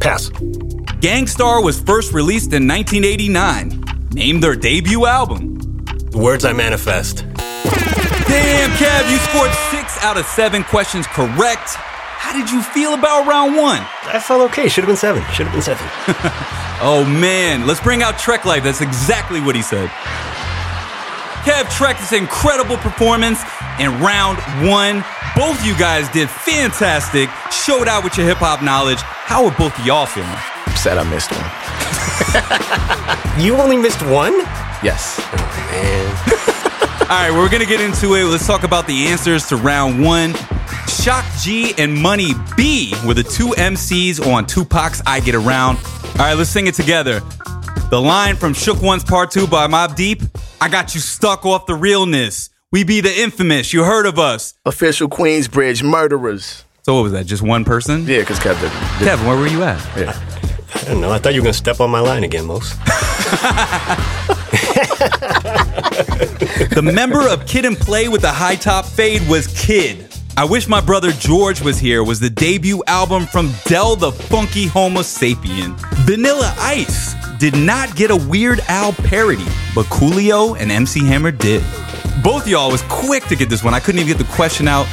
Pass. 0.00 0.30
Gang 1.00 1.26
Starr 1.26 1.62
was 1.62 1.80
first 1.80 2.12
released 2.12 2.52
in 2.52 2.66
1989. 2.66 3.84
Name 4.12 4.40
their 4.40 4.56
debut 4.56 5.06
album. 5.06 5.58
The 6.10 6.18
words 6.18 6.44
I 6.44 6.52
manifest. 6.52 7.18
Damn, 8.26 8.70
Kev, 8.70 9.10
you 9.10 9.18
scored 9.18 9.52
six 9.70 10.02
out 10.02 10.16
of 10.16 10.26
seven 10.26 10.64
questions 10.64 11.06
correct. 11.06 11.76
How 12.18 12.32
did 12.32 12.50
you 12.50 12.62
feel 12.62 12.94
about 12.94 13.26
round 13.26 13.56
one? 13.56 13.80
I 14.06 14.18
felt 14.18 14.42
okay. 14.50 14.68
Should 14.68 14.84
have 14.84 14.88
been 14.88 14.96
seven. 14.96 15.22
Should 15.32 15.46
have 15.46 15.52
been 15.52 15.62
seven. 15.62 15.86
Oh 16.78 17.06
man, 17.06 17.66
let's 17.66 17.80
bring 17.80 18.02
out 18.02 18.18
Trek 18.18 18.44
Life. 18.44 18.62
That's 18.62 18.82
exactly 18.82 19.40
what 19.40 19.56
he 19.56 19.62
said. 19.62 19.88
Kev 21.48 21.70
Trek, 21.74 21.96
this 21.98 22.12
incredible 22.12 22.76
performance 22.76 23.40
in 23.80 23.88
round 24.02 24.36
one. 24.68 25.02
Both 25.34 25.64
you 25.64 25.74
guys 25.78 26.06
did 26.10 26.28
fantastic. 26.28 27.30
Showed 27.50 27.88
out 27.88 28.04
with 28.04 28.18
your 28.18 28.26
hip 28.26 28.36
hop 28.38 28.62
knowledge. 28.62 28.98
How 29.00 29.46
are 29.46 29.56
both 29.56 29.78
of 29.78 29.86
y'all 29.86 30.04
feeling? 30.04 30.28
Upset 30.66 30.98
I 30.98 31.04
missed 31.08 31.32
one. 31.32 31.50
you 33.42 33.56
only 33.56 33.78
missed 33.78 34.02
one? 34.02 34.34
Yes. 34.84 35.18
Oh, 35.18 35.68
Man. 35.72 36.14
All 37.08 37.08
right, 37.08 37.30
we're 37.30 37.48
gonna 37.48 37.64
get 37.64 37.80
into 37.80 38.16
it. 38.16 38.24
Let's 38.24 38.46
talk 38.46 38.64
about 38.64 38.86
the 38.86 39.06
answers 39.06 39.46
to 39.46 39.56
round 39.56 40.04
one. 40.04 40.34
Shock 40.88 41.24
G 41.40 41.74
and 41.78 41.94
Money 41.94 42.32
B 42.56 42.94
were 43.06 43.14
the 43.14 43.22
two 43.22 43.48
MCs 43.48 44.24
on 44.26 44.46
Tupac's 44.46 45.02
I 45.06 45.20
Get 45.20 45.34
Around. 45.34 45.76
All 45.76 46.12
right, 46.18 46.34
let's 46.34 46.50
sing 46.50 46.66
it 46.66 46.74
together. 46.74 47.20
The 47.90 48.00
line 48.00 48.36
from 48.36 48.52
Shook 48.54 48.82
Ones 48.82 49.04
Part 49.04 49.30
2 49.30 49.46
by 49.46 49.66
Mobb 49.68 49.94
Deep 49.94 50.22
I 50.60 50.68
got 50.68 50.94
you 50.94 51.00
stuck 51.00 51.44
off 51.44 51.66
the 51.66 51.74
realness. 51.74 52.48
We 52.72 52.82
be 52.84 53.00
the 53.00 53.20
infamous. 53.20 53.72
You 53.72 53.84
heard 53.84 54.06
of 54.06 54.18
us. 54.18 54.54
Official 54.64 55.08
Queensbridge 55.08 55.82
murderers. 55.82 56.64
So, 56.82 56.94
what 56.94 57.02
was 57.02 57.12
that? 57.12 57.26
Just 57.26 57.42
one 57.42 57.64
person? 57.64 58.06
Yeah, 58.06 58.20
because 58.20 58.38
Kevin. 58.38 58.62
did. 58.62 58.98
did- 58.98 59.04
Kevin, 59.06 59.26
where 59.26 59.36
were 59.36 59.46
you 59.46 59.62
at? 59.62 59.78
yeah. 59.96 60.18
I 60.74 60.84
don't 60.84 61.00
know. 61.00 61.12
I 61.12 61.18
thought 61.18 61.34
you 61.34 61.40
were 61.40 61.44
going 61.44 61.52
to 61.52 61.58
step 61.58 61.80
on 61.80 61.90
my 61.90 62.00
line 62.00 62.24
again, 62.24 62.46
Mos. 62.46 62.72
The 66.76 66.82
member 66.82 67.26
of 67.28 67.46
Kid 67.46 67.64
and 67.64 67.76
Play 67.76 68.08
with 68.08 68.20
the 68.20 68.30
high 68.30 68.54
top 68.56 68.84
fade 68.84 69.26
was 69.28 69.46
Kid. 69.46 70.05
I 70.38 70.44
Wish 70.44 70.68
My 70.68 70.82
Brother 70.82 71.12
George 71.12 71.62
Was 71.62 71.78
Here 71.78 72.04
was 72.04 72.20
the 72.20 72.28
debut 72.28 72.82
album 72.86 73.24
from 73.24 73.50
Del 73.64 73.96
the 73.96 74.12
Funky 74.12 74.66
Homo 74.66 75.00
Sapien. 75.00 75.74
Vanilla 76.04 76.54
Ice 76.58 77.14
did 77.38 77.56
not 77.56 77.96
get 77.96 78.10
a 78.10 78.16
Weird 78.16 78.60
Al 78.68 78.92
parody, 78.92 79.46
but 79.74 79.86
Coolio 79.86 80.54
and 80.60 80.70
MC 80.70 81.02
Hammer 81.06 81.30
did. 81.30 81.64
Both 82.22 82.46
y'all 82.46 82.70
was 82.70 82.82
quick 82.90 83.24
to 83.28 83.34
get 83.34 83.48
this 83.48 83.64
one. 83.64 83.72
I 83.72 83.80
couldn't 83.80 83.98
even 83.98 84.14
get 84.14 84.18
the 84.18 84.30
question 84.34 84.68
out. 84.68 84.86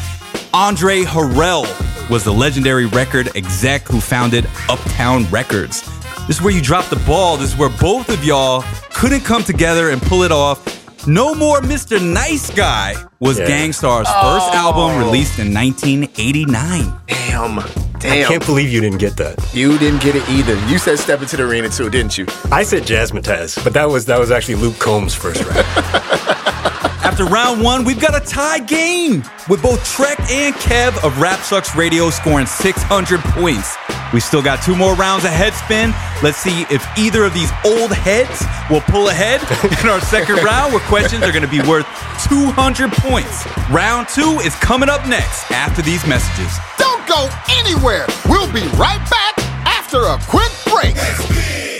Andre 0.53 1.01
Harrell 1.01 1.67
was 2.09 2.23
the 2.23 2.33
legendary 2.33 2.85
record 2.85 3.35
exec 3.35 3.85
who 3.89 3.99
founded 3.99 4.47
Uptown 4.69 5.29
Records. 5.29 5.81
This 6.25 6.37
is 6.37 6.41
where 6.41 6.53
you 6.53 6.61
drop 6.61 6.89
the 6.89 7.03
ball. 7.05 7.35
This 7.35 7.51
is 7.51 7.59
where 7.59 7.67
both 7.81 8.07
of 8.07 8.23
y'all 8.23 8.63
couldn't 8.91 9.25
come 9.25 9.43
together 9.43 9.89
and 9.89 10.01
pull 10.01 10.23
it 10.23 10.31
off. 10.31 10.82
No 11.07 11.35
More 11.35 11.59
Mr. 11.59 12.01
Nice 12.01 12.49
Guy 12.51 12.95
was 13.19 13.37
Yeah. 13.37 13.47
Gang 13.47 13.73
Starr's 13.73 14.07
first 14.07 14.49
oh. 14.51 14.53
album 14.53 14.97
released 14.97 15.37
in 15.37 15.53
1989. 15.53 16.93
Damn. 17.07 17.55
Damn. 17.99 18.25
I 18.25 18.27
can't 18.27 18.45
believe 18.45 18.69
you 18.69 18.79
didn't 18.81 18.99
get 18.99 19.17
that. 19.17 19.53
you 19.53 19.77
didn't 19.77 20.01
get 20.01 20.15
it 20.15 20.27
either. 20.29 20.55
You 20.67 20.77
said 20.77 20.99
step 20.99 21.21
into 21.21 21.37
the 21.37 21.43
arena 21.43 21.69
too, 21.69 21.89
didn't 21.89 22.17
you? 22.17 22.25
I 22.51 22.63
said 22.63 22.83
Jazzmatazz, 22.83 23.63
but 23.63 23.73
that 23.73 23.89
was 23.89 24.05
that 24.05 24.19
was 24.19 24.31
actually 24.31 24.55
Luke 24.55 24.77
Combs' 24.79 25.13
first 25.13 25.43
rap. 25.45 25.65
After 27.03 27.25
round 27.25 27.61
one, 27.61 27.83
we've 27.83 27.99
got 27.99 28.15
a 28.15 28.25
tie 28.25 28.59
game 28.59 29.23
with 29.49 29.61
both 29.61 29.83
Trek 29.85 30.19
and 30.31 30.55
Kev 30.55 31.03
of 31.05 31.19
Rap 31.19 31.39
Sucks 31.41 31.75
Radio 31.75 32.09
scoring 32.09 32.45
600 32.45 33.19
points. 33.21 33.75
We 34.13 34.19
still 34.19 34.41
got 34.43 34.61
two 34.63 34.75
more 34.75 34.93
rounds 34.95 35.25
of 35.25 35.31
head 35.31 35.53
spin. 35.53 35.91
Let's 36.21 36.37
see 36.37 36.63
if 36.69 36.85
either 36.97 37.23
of 37.23 37.33
these 37.33 37.51
old 37.65 37.91
heads 37.91 38.45
will 38.69 38.81
pull 38.81 39.09
ahead 39.09 39.41
in 39.83 39.89
our 39.89 39.99
second 40.01 40.43
round 40.43 40.71
where 40.71 40.85
questions 40.87 41.23
are 41.23 41.31
going 41.31 41.43
to 41.43 41.49
be 41.49 41.61
worth 41.67 41.87
200 42.29 42.91
points. 42.93 43.45
Round 43.71 44.07
two 44.07 44.39
is 44.45 44.55
coming 44.55 44.89
up 44.89 45.07
next 45.07 45.51
after 45.51 45.81
these 45.81 46.05
messages. 46.07 46.55
Don't 46.77 47.05
go 47.07 47.27
anywhere. 47.49 48.05
We'll 48.29 48.51
be 48.53 48.67
right 48.77 49.01
back 49.09 49.33
after 49.65 50.05
a 50.05 50.17
quick 50.29 50.51
break. 50.69 51.72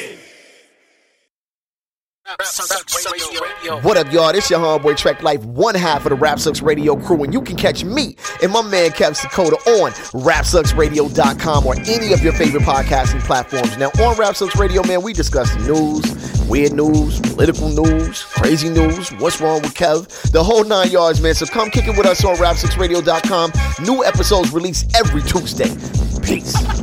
What 3.84 3.98
up, 3.98 4.12
y'all? 4.12 4.32
This 4.34 4.50
your 4.50 4.60
homeboy 4.60 4.98
Trek 4.98 5.22
Life, 5.22 5.44
one 5.46 5.76
half 5.76 6.06
of 6.06 6.10
the 6.10 6.16
Rap 6.16 6.40
Sucks 6.40 6.62
Radio 6.62 6.96
crew, 6.96 7.24
and 7.24 7.34
you 7.34 7.42
can 7.42 7.56
catch 7.56 7.84
me 7.84 8.16
and 8.42 8.52
my 8.52 8.62
man 8.62 8.90
Kev 8.92 9.16
Sakota 9.16 9.54
on 9.82 9.92
RapSucksRadio.com 10.22 11.66
or 11.66 11.76
any 11.88 12.14
of 12.14 12.24
your 12.24 12.34
favorite 12.34 12.64
podcasting 12.64 13.22
platforms. 13.22 13.78
Now, 13.78 13.90
on 14.02 14.18
Rap 14.18 14.36
Sucks 14.36 14.56
Radio, 14.56 14.82
man, 14.84 15.04
we 15.04 15.14
discuss 15.14 15.54
the 15.54 15.74
news, 15.74 16.48
weird 16.48 16.74
news, 16.74 17.20
political 17.20 17.70
news, 17.70 18.24
crazy 18.24 18.70
news, 18.70 19.12
what's 19.14 19.40
wrong 19.40 19.62
with 19.62 19.76
Kev, 19.76 20.32
the 20.32 20.44
whole 20.44 20.64
nine 20.64 20.90
yards, 20.90 21.22
man. 21.22 21.36
So 21.36 21.46
come 21.46 21.70
kick 21.70 21.88
it 21.88 21.96
with 21.96 22.08
us 22.08 22.26
on 22.26 22.36
RapSucksRadio.com. 22.38 23.52
New 23.86 24.04
episodes 24.04 24.52
released 24.52 24.96
every 24.98 25.22
Tuesday. 25.22 25.70
Peace. 26.26 26.56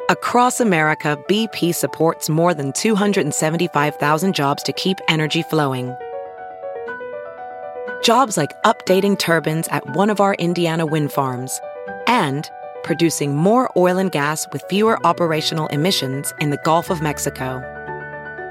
Across 0.09 0.59
America, 0.59 1.23
BP 1.29 1.75
supports 1.75 2.27
more 2.27 2.55
than 2.55 2.73
275,000 2.73 4.33
jobs 4.33 4.63
to 4.63 4.73
keep 4.73 4.97
energy 5.07 5.43
flowing. 5.43 5.95
Jobs 8.01 8.37
like 8.37 8.59
updating 8.63 9.19
turbines 9.19 9.67
at 9.67 9.95
one 9.95 10.09
of 10.09 10.19
our 10.19 10.33
Indiana 10.35 10.87
wind 10.87 11.11
farms 11.11 11.61
and 12.07 12.49
producing 12.83 13.35
more 13.35 13.69
oil 13.77 13.99
and 13.99 14.11
gas 14.11 14.47
with 14.51 14.63
fewer 14.67 14.97
operational 15.05 15.67
emissions 15.67 16.33
in 16.41 16.49
the 16.49 16.57
Gulf 16.63 16.89
of 16.89 17.03
Mexico. 17.03 17.61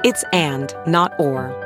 It's 0.05 0.23
and, 0.33 0.73
not 0.87 1.13
or. 1.19 1.64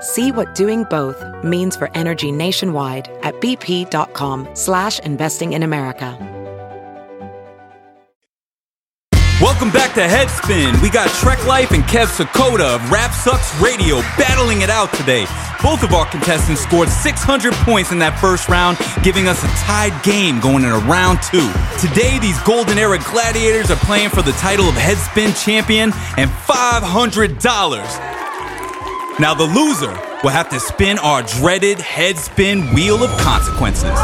See 0.00 0.30
what 0.32 0.54
doing 0.54 0.84
both 0.84 1.24
means 1.42 1.76
for 1.76 1.90
energy 1.94 2.30
nationwide 2.30 3.08
at 3.22 3.34
bp.com 3.40 4.48
slash 4.54 5.00
investing 5.00 5.54
in 5.54 5.62
America. 5.62 6.16
Welcome 9.40 9.70
back 9.70 9.94
to 9.94 10.00
Headspin. 10.00 10.80
We 10.82 10.90
got 10.90 11.08
Trek 11.10 11.44
Life 11.46 11.70
and 11.70 11.84
Kev 11.84 12.06
Sakota 12.06 12.74
of 12.74 12.90
Rap 12.90 13.12
Sucks 13.12 13.60
Radio 13.60 14.00
battling 14.18 14.62
it 14.62 14.70
out 14.70 14.92
today. 14.94 15.26
Both 15.62 15.82
of 15.84 15.92
our 15.92 16.06
contestants 16.06 16.60
scored 16.60 16.88
600 16.88 17.52
points 17.54 17.92
in 17.92 17.98
that 18.00 18.18
first 18.20 18.48
round, 18.48 18.78
giving 19.02 19.28
us 19.28 19.42
a 19.42 19.48
tied 19.66 19.94
game 20.02 20.40
going 20.40 20.64
into 20.64 20.78
round 20.86 21.22
two. 21.22 21.50
Today, 21.78 22.18
these 22.18 22.40
Golden 22.42 22.78
Era 22.78 22.98
Gladiators 22.98 23.70
are 23.70 23.76
playing 23.76 24.10
for 24.10 24.22
the 24.22 24.32
title 24.32 24.68
of 24.68 24.74
Headspin 24.74 25.34
Champion 25.40 25.92
and 26.16 26.30
$500. 26.30 28.27
Now, 29.20 29.34
the 29.34 29.42
loser 29.42 30.07
will 30.22 30.30
have 30.30 30.48
to 30.50 30.60
spin 30.60 30.98
our 30.98 31.22
dreaded 31.22 31.78
headspin 31.78 32.74
wheel 32.74 33.02
of 33.02 33.10
consequences. 33.20 33.98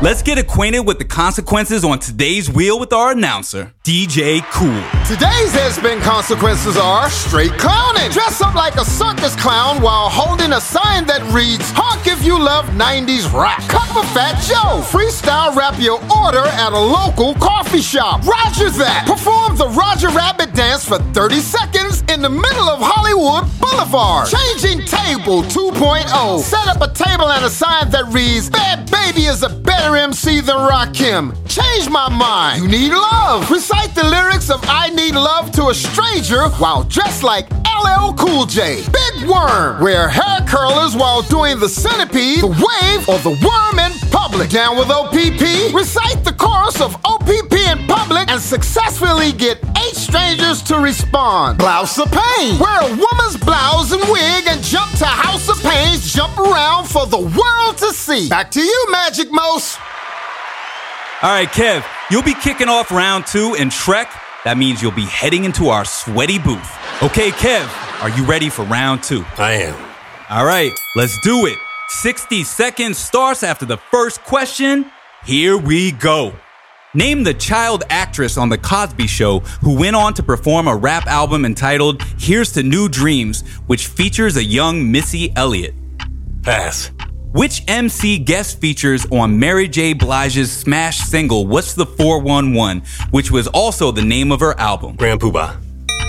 Let's 0.00 0.22
get 0.22 0.38
acquainted 0.38 0.80
with 0.80 0.98
the 0.98 1.04
consequences 1.04 1.84
on 1.84 1.98
today's 1.98 2.48
wheel 2.48 2.78
with 2.78 2.92
our 2.92 3.10
announcer, 3.12 3.74
DJ 3.82 4.42
Cool. 4.52 4.82
Today's 5.04 5.50
headspin 5.52 6.00
consequences 6.02 6.76
are 6.76 7.10
straight 7.10 7.50
clowning. 7.58 8.08
Dress 8.12 8.40
up 8.40 8.54
like 8.54 8.76
a 8.76 8.84
circus 8.84 9.34
clown 9.34 9.82
while 9.82 10.08
holding 10.08 10.52
a 10.52 10.60
sign 10.60 11.04
that 11.06 11.20
reads, 11.34 11.72
Honk 11.74 12.06
if 12.06 12.24
you 12.24 12.38
love 12.38 12.66
90s 12.66 13.26
rap. 13.34 13.60
Cup 13.68 13.90
of 13.96 14.08
Fat 14.12 14.38
Joe. 14.46 14.82
Freestyle 14.86 15.56
rap 15.56 15.74
your 15.80 15.98
order 16.14 16.46
at 16.46 16.72
a 16.72 16.78
local 16.78 17.34
coffee 17.34 17.82
shop. 17.82 18.24
Roger 18.24 18.70
that. 18.70 19.04
Perform 19.06 19.56
the 19.56 19.68
Roger 19.68 20.10
Rabbit 20.10 20.54
dance 20.54 20.84
for 20.86 20.98
30 21.12 21.40
seconds 21.40 22.04
in 22.08 22.22
the 22.22 22.30
middle 22.30 22.68
of 22.70 22.78
Hollywood 22.80 23.50
Boulevard. 23.58 24.28
Changing 24.28 24.86
table 24.86 25.42
2.0. 25.58 26.38
Set 26.40 26.68
up 26.68 26.80
a 26.80 26.94
table 26.94 27.28
and 27.28 27.44
a 27.44 27.50
sign 27.50 27.90
that 27.90 28.06
reads, 28.12 28.48
Bhad 28.48 28.86
Bhabie 28.86 29.28
is 29.28 29.42
a 29.42 29.48
better 29.48 29.96
MC 29.96 30.40
than 30.40 30.54
Rakim. 30.54 31.34
Change 31.48 31.90
my 31.90 32.08
mind. 32.08 32.62
You 32.62 32.68
need 32.68 32.92
love. 32.92 33.50
Recite 33.50 33.92
the 33.96 34.04
lyrics 34.04 34.50
of 34.50 34.60
I 34.68 34.90
Need 34.90 35.16
Love 35.16 35.50
to 35.52 35.70
a 35.70 35.74
stranger 35.74 36.48
while 36.62 36.84
dressed 36.84 37.24
like 37.24 37.50
LL 37.66 38.14
Cool 38.14 38.46
J. 38.46 38.84
Big 38.92 39.28
Worm. 39.28 39.82
Wear 39.82 40.08
hair 40.08 40.46
curlers 40.46 40.94
while 40.94 41.22
doing 41.22 41.58
the 41.58 41.68
centipede, 41.68 42.40
the 42.40 42.46
wave, 42.46 43.08
or 43.08 43.18
the 43.18 43.34
worm 43.42 43.78
in 43.80 43.92
public. 44.10 44.50
Down 44.50 44.76
with 44.76 44.90
OPP. 44.90 45.74
Recite 45.74 46.24
the 46.24 46.34
chorus 46.38 46.80
of 46.80 46.94
OPP 47.04 47.52
in 47.52 47.86
public 47.88 48.30
and 48.30 48.40
successfully 48.40 49.32
get 49.32 49.58
eight 49.78 49.96
strangers 49.96 50.62
to 50.62 50.78
respond. 50.78 51.58
Blouse 51.58 51.98
of 51.98 52.10
Pain. 52.10 52.58
Wear 52.58 52.82
a 52.82 52.96
woman's 52.96 53.36
blouse 53.36 53.92
and 53.92 54.02
wig 54.08 54.46
for 56.88 57.06
the 57.06 57.18
world 57.18 57.78
to 57.78 57.92
see. 57.92 58.28
Back 58.28 58.50
to 58.52 58.60
you, 58.60 58.86
Magic 58.90 59.30
Mouse. 59.30 59.76
All 61.20 61.30
right, 61.30 61.48
Kev, 61.48 61.84
you'll 62.10 62.22
be 62.22 62.34
kicking 62.34 62.68
off 62.68 62.90
round 62.90 63.26
two 63.26 63.54
in 63.58 63.70
Trek. 63.70 64.10
That 64.44 64.56
means 64.56 64.80
you'll 64.80 64.92
be 64.92 65.04
heading 65.04 65.44
into 65.44 65.68
our 65.68 65.84
sweaty 65.84 66.38
booth. 66.38 66.70
Okay, 67.02 67.30
Kev, 67.30 67.68
are 68.02 68.10
you 68.10 68.24
ready 68.24 68.48
for 68.48 68.64
round 68.64 69.02
two? 69.02 69.24
I 69.36 69.52
am. 69.52 69.74
All 70.30 70.46
right, 70.46 70.72
let's 70.96 71.20
do 71.20 71.46
it. 71.46 71.58
60 71.88 72.44
seconds 72.44 72.98
starts 72.98 73.42
after 73.42 73.66
the 73.66 73.76
first 73.76 74.22
question. 74.24 74.90
Here 75.24 75.58
we 75.58 75.92
go. 75.92 76.34
Name 76.94 77.22
the 77.22 77.34
child 77.34 77.84
actress 77.90 78.38
on 78.38 78.48
The 78.48 78.58
Cosby 78.58 79.06
Show 79.06 79.40
who 79.60 79.78
went 79.78 79.96
on 79.96 80.14
to 80.14 80.22
perform 80.22 80.68
a 80.68 80.76
rap 80.76 81.06
album 81.06 81.44
entitled 81.44 82.02
Here's 82.18 82.52
to 82.52 82.62
New 82.62 82.88
Dreams, 82.88 83.42
which 83.66 83.88
features 83.88 84.36
a 84.36 84.44
young 84.44 84.90
Missy 84.90 85.32
Elliott. 85.36 85.74
Pass. 86.42 86.90
Which 87.32 87.62
MC 87.68 88.18
guest 88.18 88.60
features 88.60 89.06
on 89.10 89.38
Mary 89.38 89.68
J. 89.68 89.92
Blige's 89.92 90.50
smash 90.50 90.98
single 90.98 91.46
What's 91.46 91.74
the 91.74 91.84
411, 91.84 92.82
which 93.10 93.30
was 93.30 93.46
also 93.48 93.92
the 93.92 94.02
name 94.02 94.32
of 94.32 94.40
her 94.40 94.58
album? 94.58 94.96
Grand 94.96 95.20
Puba. 95.20 95.60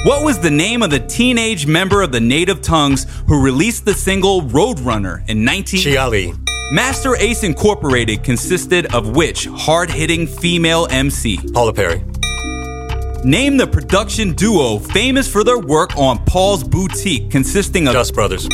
What 0.05 0.23
was 0.23 0.39
the 0.39 0.49
name 0.49 0.81
of 0.81 0.91
the 0.91 0.99
teenage 0.99 1.67
member 1.67 2.01
of 2.01 2.13
the 2.13 2.21
Native 2.21 2.61
Tongues 2.61 3.05
who 3.27 3.43
released 3.43 3.83
the 3.83 3.93
single 3.93 4.43
Roadrunner 4.43 5.27
in 5.29 5.43
19... 5.43 5.81
Chiali. 5.81 6.37
Masta 6.71 7.15
Ace 7.19 7.43
Incorporated 7.43 8.23
consisted 8.23 8.93
of 8.95 9.15
which 9.15 9.45
hard-hitting 9.47 10.25
female 10.25 10.87
MC? 10.89 11.37
Paula 11.51 11.73
Perry. 11.73 12.01
Name 13.25 13.57
the 13.57 13.67
production 13.67 14.31
duo 14.33 14.79
famous 14.79 15.29
for 15.29 15.43
their 15.43 15.59
work 15.59 15.97
on 15.97 16.23
Paul's 16.25 16.63
Boutique, 16.63 17.29
consisting 17.29 17.87
of 17.87 17.93
Dust 17.93 18.13
Brothers. 18.13 18.47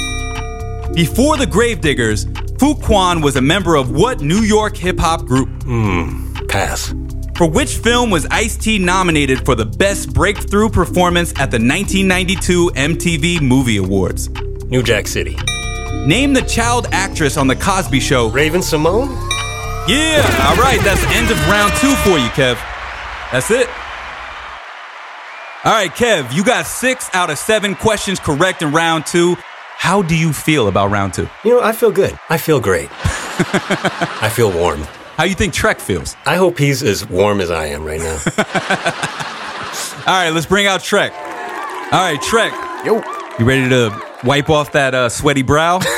Before 0.96 1.36
the 1.36 1.46
Gravediggaz, 1.46 2.24
Fruitkwan 2.58 3.22
was 3.22 3.36
a 3.36 3.42
member 3.42 3.76
of 3.76 3.92
what 3.92 4.22
New 4.22 4.44
York 4.44 4.78
hip 4.78 4.98
hop 4.98 5.26
group? 5.26 5.50
Hmm, 5.64 6.34
pass. 6.48 6.94
For 7.36 7.50
which 7.50 7.76
film 7.80 8.10
was 8.10 8.26
Ice 8.28 8.56
T 8.56 8.80
nominated 8.80 9.44
for 9.44 9.56
the 9.56 9.66
Best 9.66 10.14
Breakthrough 10.14 10.70
Performance 10.70 11.32
at 11.32 11.52
the 11.52 11.58
1992 11.60 12.72
MTV 12.76 13.42
Movie 13.42 13.76
Awards? 13.76 14.30
New 14.70 14.82
Jack 14.82 15.08
City. 15.08 15.38
Name 16.08 16.32
the 16.32 16.44
child 16.44 16.88
actress 16.94 17.36
on 17.36 17.48
The 17.48 17.58
Cosby 17.58 18.00
Show. 18.00 18.30
Raven 18.30 18.62
Simone? 18.62 19.10
Yeah, 19.90 20.24
all 20.48 20.56
right, 20.56 20.80
that's 20.82 21.02
the 21.02 21.10
end 21.10 21.30
of 21.30 21.38
round 21.50 21.74
two 21.74 21.94
for 22.10 22.18
you, 22.18 22.30
Kev. 22.30 22.56
That's 23.34 23.52
it. 23.52 23.68
All 25.66 25.74
right, 25.74 25.92
Kev, 25.92 26.34
you 26.34 26.46
got 26.46 26.66
six 26.66 27.10
out 27.14 27.30
of 27.30 27.38
seven 27.38 27.76
questions 27.76 28.18
correct 28.18 28.62
in 28.62 28.72
round 28.72 29.06
two. 29.06 29.36
How 29.78 30.02
do 30.02 30.16
you 30.16 30.34
feel 30.34 30.68
about 30.68 30.90
round 30.92 31.14
two? 31.14 31.30
You 31.44 31.52
know, 31.52 31.62
I 31.62 31.72
feel 31.72 31.92
good. 31.92 32.18
I 32.30 32.38
feel 32.38 32.60
great. 32.60 32.90
I 34.22 34.32
feel 34.34 34.52
warm. 34.52 34.82
How 35.18 35.24
you 35.26 35.36
think 35.36 35.54
Trek 35.54 35.80
feels? 35.80 36.16
I 36.26 36.36
hope 36.38 36.58
he's 36.58 36.82
as 36.84 37.08
warm 37.08 37.40
as 37.40 37.52
I 37.52 37.68
am 37.68 37.84
right 37.86 38.00
now. 38.00 38.18
All 40.08 40.14
right, 40.14 40.30
let's 40.32 40.46
bring 40.46 40.68
out 40.68 40.82
Trek. 40.84 41.14
All 41.14 42.02
right, 42.02 42.22
Trek, 42.22 42.52
Yo. 42.86 43.02
you 43.40 43.46
ready 43.46 43.70
to 43.70 44.02
wipe 44.24 44.50
off 44.50 44.72
that 44.74 44.94
uh, 44.96 45.10
sweaty 45.10 45.42
brow? 45.44 45.80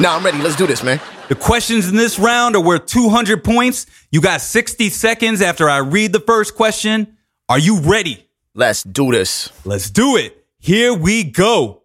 Nah, 0.00 0.16
I'm 0.16 0.24
ready. 0.24 0.38
Let's 0.38 0.56
do 0.56 0.66
this, 0.66 0.82
man. 0.82 0.98
the 1.28 1.34
questions 1.34 1.86
in 1.88 1.94
this 1.96 2.18
round 2.18 2.56
are 2.56 2.62
worth 2.62 2.86
200 2.86 3.44
points. 3.44 3.84
You 4.10 4.22
got 4.22 4.40
60 4.40 4.88
seconds 4.88 5.42
after 5.42 5.68
I 5.68 5.78
read 5.78 6.12
the 6.14 6.20
first 6.20 6.54
question. 6.54 7.18
Are 7.50 7.58
you 7.58 7.80
ready? 7.80 8.26
Let's 8.54 8.82
do 8.82 9.10
this. 9.12 9.50
Let's 9.66 9.90
do 9.90 10.16
it. 10.16 10.42
Here 10.58 10.94
we 10.94 11.24
go. 11.24 11.79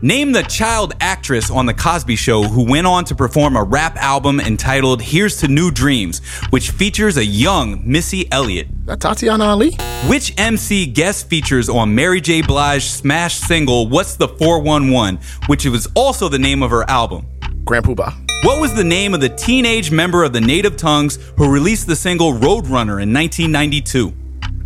Name 0.00 0.30
the 0.30 0.44
child 0.44 0.94
actress 1.00 1.50
on 1.50 1.66
The 1.66 1.74
Cosby 1.74 2.14
Show 2.14 2.44
who 2.44 2.64
went 2.64 2.86
on 2.86 3.04
to 3.06 3.16
perform 3.16 3.56
a 3.56 3.64
rap 3.64 3.96
album 3.96 4.38
entitled 4.38 5.02
Here's 5.02 5.38
to 5.38 5.48
New 5.48 5.72
Dreams, 5.72 6.20
which 6.50 6.70
features 6.70 7.16
a 7.16 7.24
young 7.24 7.82
Missy 7.84 8.30
Elliott. 8.30 8.68
That 8.86 9.00
Tatyana 9.00 9.48
Ali? 9.48 9.72
Which 10.08 10.34
MC 10.38 10.86
guest 10.86 11.28
features 11.28 11.68
on 11.68 11.96
Mary 11.96 12.20
J. 12.20 12.42
Blige's 12.42 12.88
smash 12.88 13.34
single 13.38 13.88
What's 13.88 14.14
the 14.14 14.28
411, 14.28 15.18
which 15.46 15.66
was 15.66 15.88
also 15.96 16.28
the 16.28 16.38
name 16.38 16.62
of 16.62 16.70
her 16.70 16.88
album? 16.88 17.26
Grand 17.64 17.84
Puba. 17.84 18.14
What 18.44 18.60
was 18.60 18.74
the 18.74 18.84
name 18.84 19.14
of 19.14 19.20
the 19.20 19.30
teenage 19.30 19.90
member 19.90 20.22
of 20.22 20.32
the 20.32 20.40
Native 20.40 20.76
Tongues 20.76 21.18
who 21.36 21.50
released 21.50 21.88
the 21.88 21.96
single 21.96 22.34
Roadrunner 22.34 23.02
in 23.02 23.12
1992? 23.12 24.12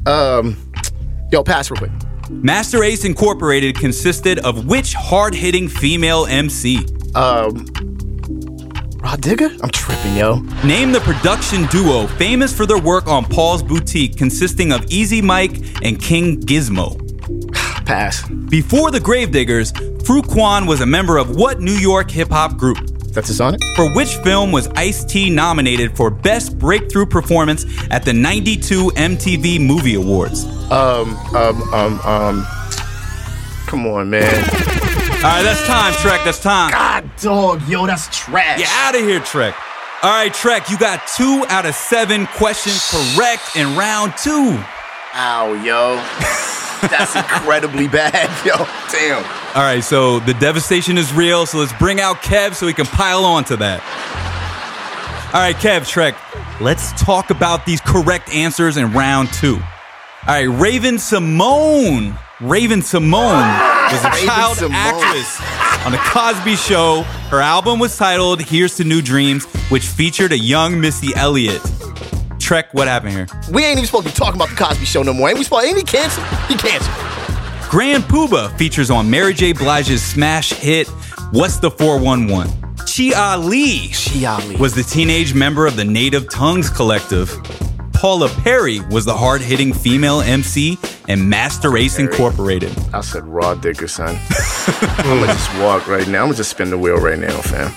Um, 0.04 0.70
yo, 1.30 1.42
pass 1.42 1.70
real 1.70 1.78
quick. 1.78 1.90
Masta 2.30 2.82
Ace 2.82 3.04
Incorporated 3.04 3.76
consisted 3.76 4.38
of 4.40 4.66
which 4.66 4.94
hard 4.94 5.34
hitting 5.34 5.68
female 5.68 6.26
MC? 6.26 6.86
Um, 7.14 7.66
Rod 9.02 9.20
Digger? 9.20 9.50
I'm 9.62 9.70
tripping, 9.70 10.16
yo. 10.16 10.36
Name 10.64 10.92
the 10.92 11.00
production 11.00 11.66
duo 11.66 12.06
famous 12.06 12.56
for 12.56 12.66
their 12.66 12.78
work 12.78 13.08
on 13.08 13.24
Paul's 13.24 13.62
Boutique, 13.62 14.16
consisting 14.16 14.72
of 14.72 14.84
Easy 14.90 15.20
Mike 15.20 15.82
and 15.82 16.00
King 16.00 16.40
Gizmo. 16.40 16.98
Pass. 17.84 18.28
Before 18.28 18.90
the 18.90 19.00
Gravediggaz, 19.00 19.72
Fruitkwan 20.02 20.68
was 20.68 20.80
a 20.80 20.86
member 20.86 21.16
of 21.18 21.34
what 21.36 21.60
New 21.60 21.74
York 21.74 22.10
hip 22.10 22.28
hop 22.28 22.56
group? 22.56 22.91
That's 23.12 23.28
a 23.28 23.34
Sonic? 23.34 23.60
For 23.76 23.94
which 23.94 24.16
film 24.16 24.52
was 24.52 24.68
Ice 24.68 25.04
T 25.04 25.28
nominated 25.28 25.94
for 25.96 26.10
Best 26.10 26.58
Breakthrough 26.58 27.04
Performance 27.06 27.66
at 27.90 28.04
the 28.04 28.12
92 28.12 28.90
MTV 28.96 29.60
Movie 29.60 29.94
Awards? 29.94 30.44
Um, 30.70 31.14
um, 31.36 31.62
um, 31.74 32.00
um. 32.00 32.46
Come 33.66 33.86
on, 33.86 34.08
man. 34.08 34.24
All 34.24 35.28
right, 35.28 35.42
that's 35.42 35.64
time, 35.66 35.92
Trek. 35.94 36.22
That's 36.24 36.42
time. 36.42 36.70
God, 36.70 37.10
dog, 37.20 37.68
yo, 37.68 37.86
that's 37.86 38.08
trash. 38.16 38.58
Get 38.58 38.68
out 38.70 38.94
of 38.94 39.02
here, 39.02 39.20
Trek. 39.20 39.54
All 40.02 40.10
right, 40.10 40.32
Trek, 40.32 40.68
you 40.70 40.78
got 40.78 41.06
two 41.14 41.44
out 41.48 41.64
of 41.66 41.74
seven 41.74 42.26
questions 42.26 42.90
correct 42.90 43.56
in 43.56 43.76
round 43.76 44.14
two. 44.16 44.58
Ow, 45.14 45.52
yo. 45.62 45.96
That's 46.88 47.14
incredibly 47.16 47.88
bad, 47.88 48.28
yo. 48.44 48.56
Damn. 48.90 49.41
All 49.54 49.60
right, 49.60 49.84
so 49.84 50.18
the 50.20 50.32
devastation 50.32 50.96
is 50.96 51.12
real, 51.12 51.44
so 51.44 51.58
let's 51.58 51.74
bring 51.74 52.00
out 52.00 52.22
Kev 52.22 52.54
so 52.54 52.64
we 52.64 52.72
can 52.72 52.86
pile 52.86 53.22
on 53.22 53.44
to 53.44 53.56
that. 53.58 53.82
All 55.34 55.40
right, 55.42 55.54
Kev, 55.54 55.86
Trek, 55.86 56.14
let's 56.58 56.90
talk 56.92 57.28
about 57.28 57.66
these 57.66 57.78
correct 57.82 58.30
answers 58.30 58.78
in 58.78 58.92
round 58.92 59.30
two. 59.30 59.56
All 59.56 59.62
right, 60.28 60.44
Raven 60.44 60.98
Simone. 60.98 62.18
Raven 62.40 62.80
Simone 62.80 63.46
was 63.92 64.02
a 64.02 64.08
Raven 64.08 64.26
child 64.26 64.56
Simone. 64.56 64.72
actress 64.72 65.38
on 65.84 65.92
The 65.92 65.98
Cosby 65.98 66.56
Show. 66.56 67.02
Her 67.28 67.42
album 67.42 67.78
was 67.78 67.94
titled 67.94 68.40
Here's 68.40 68.76
to 68.76 68.84
New 68.84 69.02
Dreams, 69.02 69.44
which 69.68 69.84
featured 69.84 70.32
a 70.32 70.38
young 70.38 70.80
Missy 70.80 71.14
Elliott. 71.14 71.60
Trek, 72.38 72.72
what 72.72 72.88
happened 72.88 73.12
here? 73.12 73.26
We 73.50 73.64
ain't 73.66 73.72
even 73.72 73.84
supposed 73.84 74.06
to 74.06 74.12
be 74.12 74.16
talking 74.16 74.40
about 74.40 74.48
the 74.48 74.56
Cosby 74.56 74.86
Show 74.86 75.02
no 75.02 75.12
more. 75.12 75.28
Ain't 75.28 75.36
we 75.36 75.44
supposed? 75.44 75.66
Ain't 75.66 75.76
he 75.76 75.84
canceled? 75.84 76.26
He 76.48 76.56
canceled. 76.56 77.11
Grand 77.72 78.04
Puba 78.04 78.54
features 78.58 78.90
on 78.90 79.08
Mary 79.08 79.32
J. 79.32 79.52
Blige's 79.54 80.02
smash 80.02 80.52
hit 80.52 80.86
What's 81.30 81.56
the 81.56 81.70
411? 81.70 82.52
Chi 82.76 83.18
Ali 83.18 83.88
Chi 83.88 84.26
Ali. 84.26 84.56
was 84.56 84.74
the 84.74 84.82
teenage 84.82 85.32
member 85.32 85.66
of 85.66 85.74
the 85.74 85.84
Native 85.86 86.28
Tongues 86.28 86.68
Collective. 86.68 87.34
Paula 87.94 88.28
Perry 88.42 88.80
was 88.90 89.06
the 89.06 89.14
hard-hitting 89.14 89.72
female 89.72 90.20
MC 90.20 90.76
and 91.08 91.30
Masta 91.30 91.74
Ace 91.74 91.98
Incorporated. 91.98 92.76
I 92.92 93.00
said 93.00 93.26
Raw 93.26 93.54
Digger, 93.54 93.88
son. 93.88 94.16
I'm 94.98 95.20
gonna 95.20 95.32
just 95.32 95.58
walk 95.58 95.88
right 95.88 96.06
now. 96.06 96.24
I'm 96.24 96.26
gonna 96.26 96.36
just 96.36 96.50
spin 96.50 96.68
the 96.68 96.76
wheel 96.76 96.96
right 96.96 97.18
now, 97.18 97.40
fam. 97.40 97.72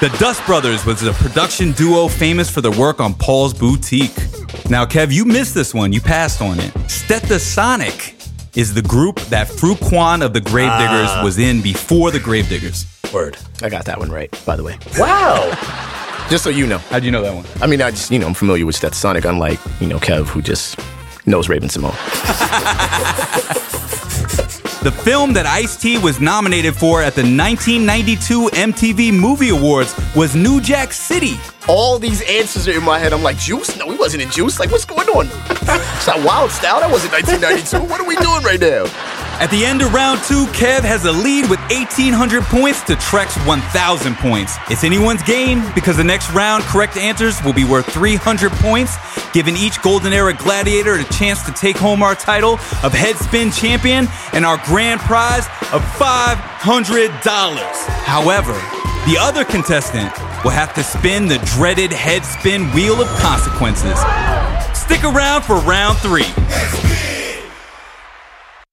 The 0.00 0.08
Dust 0.18 0.42
Brothers 0.46 0.86
was 0.86 1.02
a 1.02 1.12
production 1.12 1.72
duo 1.72 2.08
famous 2.08 2.48
for 2.48 2.62
their 2.62 2.72
work 2.72 2.98
on 2.98 3.12
Paul's 3.12 3.52
Boutique. 3.52 4.16
Now, 4.70 4.86
Kev, 4.86 5.12
you 5.12 5.26
missed 5.26 5.54
this 5.54 5.74
one. 5.74 5.92
You 5.92 6.00
passed 6.00 6.40
on 6.40 6.58
it. 6.58 6.72
Stetsasonic 6.86 8.17
is 8.58 8.74
the 8.74 8.82
group 8.82 9.20
that 9.30 9.46
Fruitkwan 9.46 10.20
of 10.20 10.32
the 10.32 10.40
Gravediggaz 10.40 11.06
ah. 11.06 11.20
was 11.22 11.38
in 11.38 11.62
before 11.62 12.10
the 12.10 12.18
Gravediggaz. 12.18 12.86
Word. 13.14 13.38
I 13.62 13.68
got 13.68 13.84
that 13.84 14.00
one 14.00 14.10
right, 14.10 14.28
by 14.44 14.56
the 14.56 14.64
way. 14.64 14.76
Wow. 14.98 15.48
Just 16.28 16.42
so 16.42 16.50
you 16.50 16.66
know. 16.66 16.78
How'd 16.78 17.04
you 17.04 17.12
know 17.12 17.22
that 17.22 17.34
one? 17.36 17.46
I 17.62 17.68
mean, 17.68 17.80
I 17.80 17.92
just, 17.92 18.10
you 18.10 18.18
know, 18.18 18.26
I'm 18.26 18.34
familiar 18.34 18.66
with 18.66 18.74
Sonic, 18.94 19.24
unlike, 19.24 19.60
you 19.80 19.86
know, 19.86 19.98
Kev, 19.98 20.26
who 20.26 20.42
just 20.42 20.76
knows 21.24 21.48
Raven 21.48 21.68
Simone. 21.68 21.94
The 24.80 24.92
film 24.92 25.32
that 25.32 25.44
Ice 25.44 25.74
T 25.74 25.98
was 25.98 26.20
nominated 26.20 26.76
for 26.76 27.02
at 27.02 27.16
the 27.16 27.22
1992 27.22 28.46
MTV 28.52 29.12
Movie 29.12 29.48
Awards 29.48 29.92
was 30.14 30.36
New 30.36 30.60
Jack 30.60 30.92
City. 30.92 31.34
All 31.66 31.98
these 31.98 32.22
answers 32.22 32.68
are 32.68 32.76
in 32.78 32.84
my 32.84 32.96
head. 32.96 33.12
I'm 33.12 33.24
like, 33.24 33.38
Juice? 33.38 33.76
No, 33.76 33.90
he 33.90 33.96
wasn't 33.96 34.22
in 34.22 34.30
Juice. 34.30 34.60
Like, 34.60 34.70
what's 34.70 34.84
going 34.84 35.08
on? 35.08 35.26
it's 35.50 36.06
not 36.06 36.24
Wild 36.24 36.52
Style. 36.52 36.78
That 36.78 36.92
wasn't 36.92 37.12
1992. 37.12 37.90
what 37.90 38.00
are 38.00 38.06
we 38.06 38.14
doing 38.16 38.44
right 38.44 38.60
now? 38.60 39.17
At 39.40 39.52
the 39.52 39.64
end 39.64 39.82
of 39.82 39.94
round 39.94 40.20
two, 40.24 40.46
Kev 40.46 40.82
has 40.82 41.04
a 41.04 41.12
lead 41.12 41.48
with 41.48 41.60
1,800 41.70 42.42
points 42.50 42.82
to 42.82 42.96
Trek's 42.96 43.36
1,000 43.46 44.16
points. 44.16 44.56
It's 44.68 44.82
anyone's 44.82 45.22
game 45.22 45.62
because 45.76 45.96
the 45.96 46.02
next 46.02 46.28
round 46.32 46.64
correct 46.64 46.96
answers 46.96 47.40
will 47.44 47.52
be 47.52 47.62
worth 47.64 47.86
300 47.92 48.50
points, 48.58 48.96
giving 49.32 49.56
each 49.56 49.80
Golden 49.80 50.12
Era 50.12 50.34
Gladiator 50.34 50.94
a 50.94 51.04
chance 51.04 51.44
to 51.44 51.52
take 51.52 51.76
home 51.76 52.02
our 52.02 52.16
title 52.16 52.54
of 52.82 52.90
Headspin 52.90 53.56
Champion 53.56 54.08
and 54.32 54.44
our 54.44 54.60
grand 54.66 55.00
prize 55.02 55.46
of 55.72 55.82
$500. 56.02 56.58
However, 58.02 58.54
the 59.06 59.16
other 59.20 59.44
contestant 59.44 60.10
will 60.42 60.50
have 60.50 60.74
to 60.74 60.82
spin 60.82 61.28
the 61.28 61.38
dreaded 61.54 61.92
headspin 61.92 62.74
wheel 62.74 63.00
of 63.00 63.06
consequences. 63.20 64.00
Stick 64.76 65.04
around 65.04 65.42
for 65.42 65.58
round 65.58 65.96
three. 65.98 66.26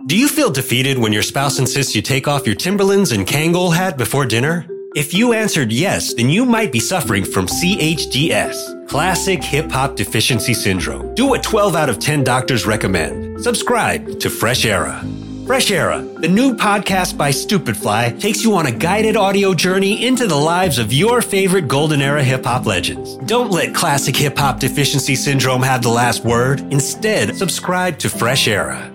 Do 0.07 0.15
you 0.15 0.27
feel 0.27 0.51
defeated 0.51 0.99
when 0.99 1.11
your 1.11 1.23
spouse 1.23 1.57
insists 1.57 1.95
you 1.95 2.01
take 2.03 2.27
off 2.27 2.45
your 2.45 2.53
Timberlands 2.53 3.11
and 3.11 3.25
Kangol 3.25 3.73
hat 3.73 3.97
before 3.97 4.23
dinner? 4.27 4.67
If 4.93 5.15
you 5.15 5.33
answered 5.33 5.71
yes, 5.71 6.13
then 6.13 6.29
you 6.29 6.45
might 6.45 6.71
be 6.71 6.79
suffering 6.79 7.25
from 7.25 7.47
CHDS, 7.47 8.87
Classic 8.87 9.43
Hip 9.43 9.71
Hop 9.71 9.95
Deficiency 9.95 10.53
Syndrome. 10.53 11.15
Do 11.15 11.25
what 11.25 11.41
12 11.41 11.75
out 11.75 11.89
of 11.89 11.97
10 11.97 12.23
doctors 12.23 12.67
recommend. 12.67 13.41
Subscribe 13.41 14.19
to 14.19 14.29
Fresh 14.29 14.65
Era. 14.65 15.03
Fresh 15.47 15.71
Era, 15.71 16.03
the 16.19 16.27
new 16.27 16.55
podcast 16.55 17.17
by 17.17 17.31
Stupidfly, 17.31 18.19
takes 18.19 18.43
you 18.43 18.53
on 18.53 18.67
a 18.67 18.71
guided 18.71 19.15
audio 19.17 19.55
journey 19.55 20.05
into 20.05 20.27
the 20.27 20.35
lives 20.35 20.77
of 20.77 20.93
your 20.93 21.23
favorite 21.23 21.67
golden 21.67 22.03
era 22.03 22.23
hip 22.23 22.45
hop 22.45 22.67
legends. 22.67 23.17
Don't 23.25 23.49
let 23.49 23.73
classic 23.73 24.15
hip 24.15 24.37
hop 24.37 24.59
deficiency 24.59 25.15
syndrome 25.15 25.63
have 25.63 25.81
the 25.81 25.89
last 25.89 26.23
word. 26.23 26.59
Instead, 26.71 27.35
subscribe 27.35 27.97
to 27.97 28.07
Fresh 28.07 28.47
Era. 28.47 28.94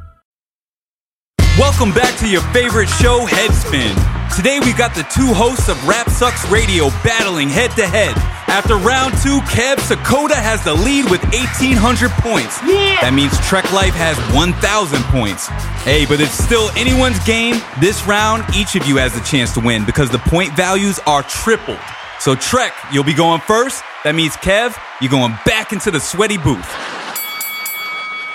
Welcome 1.61 1.93
back 1.93 2.17
to 2.17 2.27
your 2.27 2.41
favorite 2.53 2.89
show, 2.89 3.27
Headspin. 3.27 3.93
Today 4.35 4.59
we 4.59 4.73
got 4.73 4.95
the 4.95 5.03
two 5.13 5.31
hosts 5.31 5.69
of 5.69 5.77
Rap 5.87 6.09
Sucks 6.09 6.43
Radio 6.49 6.89
battling 7.05 7.49
head 7.49 7.69
to 7.75 7.85
head. 7.85 8.17
After 8.49 8.77
round 8.77 9.13
two, 9.21 9.37
Kev 9.41 9.75
Sakota 9.75 10.33
has 10.33 10.63
the 10.63 10.73
lead 10.73 11.05
with 11.11 11.21
1,800 11.25 12.09
points. 12.17 12.57
Yeah. 12.65 12.97
That 13.01 13.13
means 13.13 13.37
Trek 13.45 13.71
Life 13.71 13.93
has 13.93 14.17
1,000 14.33 15.03
points. 15.13 15.49
Hey, 15.85 16.07
but 16.07 16.19
it's 16.19 16.33
still 16.33 16.71
anyone's 16.75 17.23
game. 17.25 17.61
This 17.79 18.07
round, 18.07 18.43
each 18.55 18.75
of 18.75 18.87
you 18.87 18.97
has 18.97 19.13
the 19.13 19.21
chance 19.21 19.53
to 19.53 19.59
win 19.59 19.85
because 19.85 20.09
the 20.09 20.17
point 20.33 20.57
values 20.57 20.97
are 21.05 21.21
tripled. 21.21 21.77
So 22.19 22.33
Trek, 22.33 22.73
you'll 22.91 23.03
be 23.03 23.13
going 23.13 23.39
first. 23.41 23.83
That 24.03 24.15
means 24.15 24.33
Kev, 24.37 24.75
you're 24.99 25.13
going 25.13 25.37
back 25.45 25.73
into 25.73 25.91
the 25.91 25.99
sweaty 25.99 26.39
booth. 26.39 26.65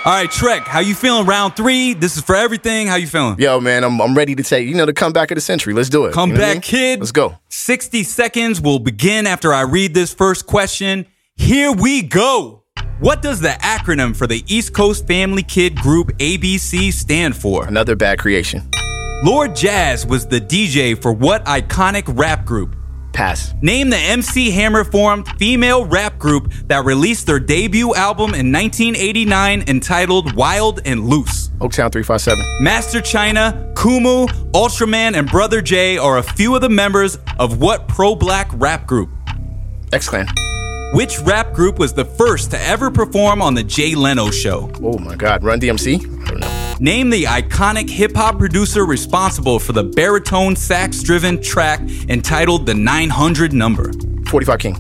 All 0.07 0.13
right, 0.13 0.31
Trek, 0.31 0.63
how 0.69 0.79
you 0.79 0.95
feeling? 0.95 1.27
Round 1.27 1.57
three. 1.57 1.93
This 1.93 2.17
is 2.17 2.23
for 2.23 2.37
everything. 2.37 2.87
How 2.87 2.95
you 2.95 3.09
feeling? 3.09 3.41
Yo, 3.41 3.59
man, 3.61 3.83
I'm, 3.83 4.01
I'm 4.01 4.15
ready 4.17 4.37
to 4.37 4.43
take, 4.45 4.69
you 4.69 4.77
know, 4.77 4.87
the 4.87 4.93
comeback 4.93 5.33
of 5.33 5.35
the 5.35 5.41
century. 5.41 5.75
Let's 5.75 5.89
do 5.89 6.05
it. 6.05 6.13
Come 6.15 6.31
You 6.31 6.37
know 6.37 6.43
what 6.43 6.49
I 6.49 6.55
back, 6.55 6.55
mean? 6.57 6.63
kid. 6.63 7.01
Let's 7.01 7.11
go. 7.11 7.37
60 7.49 8.05
seconds 8.05 8.61
will 8.61 8.79
begin 8.79 9.27
after 9.27 9.53
I 9.53 9.63
read 9.63 9.95
this 9.95 10.15
first 10.15 10.47
question. 10.47 11.07
Here 11.35 11.73
we 11.73 12.03
go. 12.03 12.63
What 13.01 13.21
does 13.21 13.41
the 13.41 13.49
acronym 13.49 14.15
for 14.15 14.29
the 14.29 14.45
East 14.47 14.73
Coast 14.75 15.09
Family 15.09 15.43
Kid 15.43 15.75
Group 15.75 16.17
ABC 16.19 16.93
stand 16.93 17.35
for? 17.37 17.67
Another 17.67 17.97
bad 17.97 18.21
creation. 18.21 18.63
Lord 19.25 19.57
Jazz 19.57 20.07
was 20.07 20.25
the 20.29 20.41
DJ 20.41 20.97
for 21.03 21.13
what 21.13 21.45
iconic 21.47 22.05
rap 22.17 22.45
group? 22.45 22.77
Pass. 23.17 23.55
Name 23.63 23.89
the 23.89 23.97
MC 23.97 24.51
Hammer 24.51 24.85
formed 24.85 25.27
female 25.39 25.87
rap 25.87 26.19
group 26.19 26.53
that 26.67 26.85
released 26.85 27.27
their 27.27 27.41
debut 27.41 27.95
album 27.95 28.35
in 28.35 28.53
1989 28.53 29.65
entitled 29.67 30.35
Wild 30.37 30.81
and 30.85 31.09
Loose. 31.09 31.49
Oaktown 31.59 31.91
357. 31.91 32.45
Master 32.61 33.01
China, 33.01 33.73
Kumu, 33.75 34.29
Ultraman, 34.53 35.17
and 35.17 35.31
Brother 35.31 35.63
J 35.63 35.97
are 35.97 36.19
a 36.19 36.23
few 36.23 36.55
of 36.55 36.61
the 36.61 36.69
members 36.69 37.19
of 37.39 37.59
what 37.59 37.89
pro 37.89 38.15
black 38.15 38.51
rap 38.53 38.87
group? 38.87 39.09
X 39.95 40.09
Clan. 40.11 40.27
Which 40.93 41.19
rap 41.21 41.53
group 41.53 41.79
was 41.79 41.93
the 41.93 42.05
first 42.05 42.51
to 42.53 42.61
ever 42.61 42.91
perform 42.91 43.43
on 43.43 43.55
The 43.55 43.65
Jay 43.65 43.95
Leno 43.95 44.31
Show? 44.31 44.71
Oh 44.83 44.99
my 44.99 45.17
God. 45.17 45.43
Run 45.43 45.61
DMC? 45.61 45.97
I 46.27 46.31
don't 46.31 46.41
know. 46.41 46.77
Name 46.79 47.11
the 47.11 47.25
iconic 47.25 47.91
hip 47.91 48.15
hop 48.15 48.39
producer 48.39 48.87
responsible 48.87 49.59
for 49.59 49.73
the 49.73 49.83
baritone 49.83 50.55
sax 50.55 51.03
driven 51.03 51.43
track 51.43 51.81
entitled 52.09 52.67
The 52.67 52.75
900 52.75 53.53
Number. 53.53 53.93
45 54.29 54.59
King. 54.61 54.77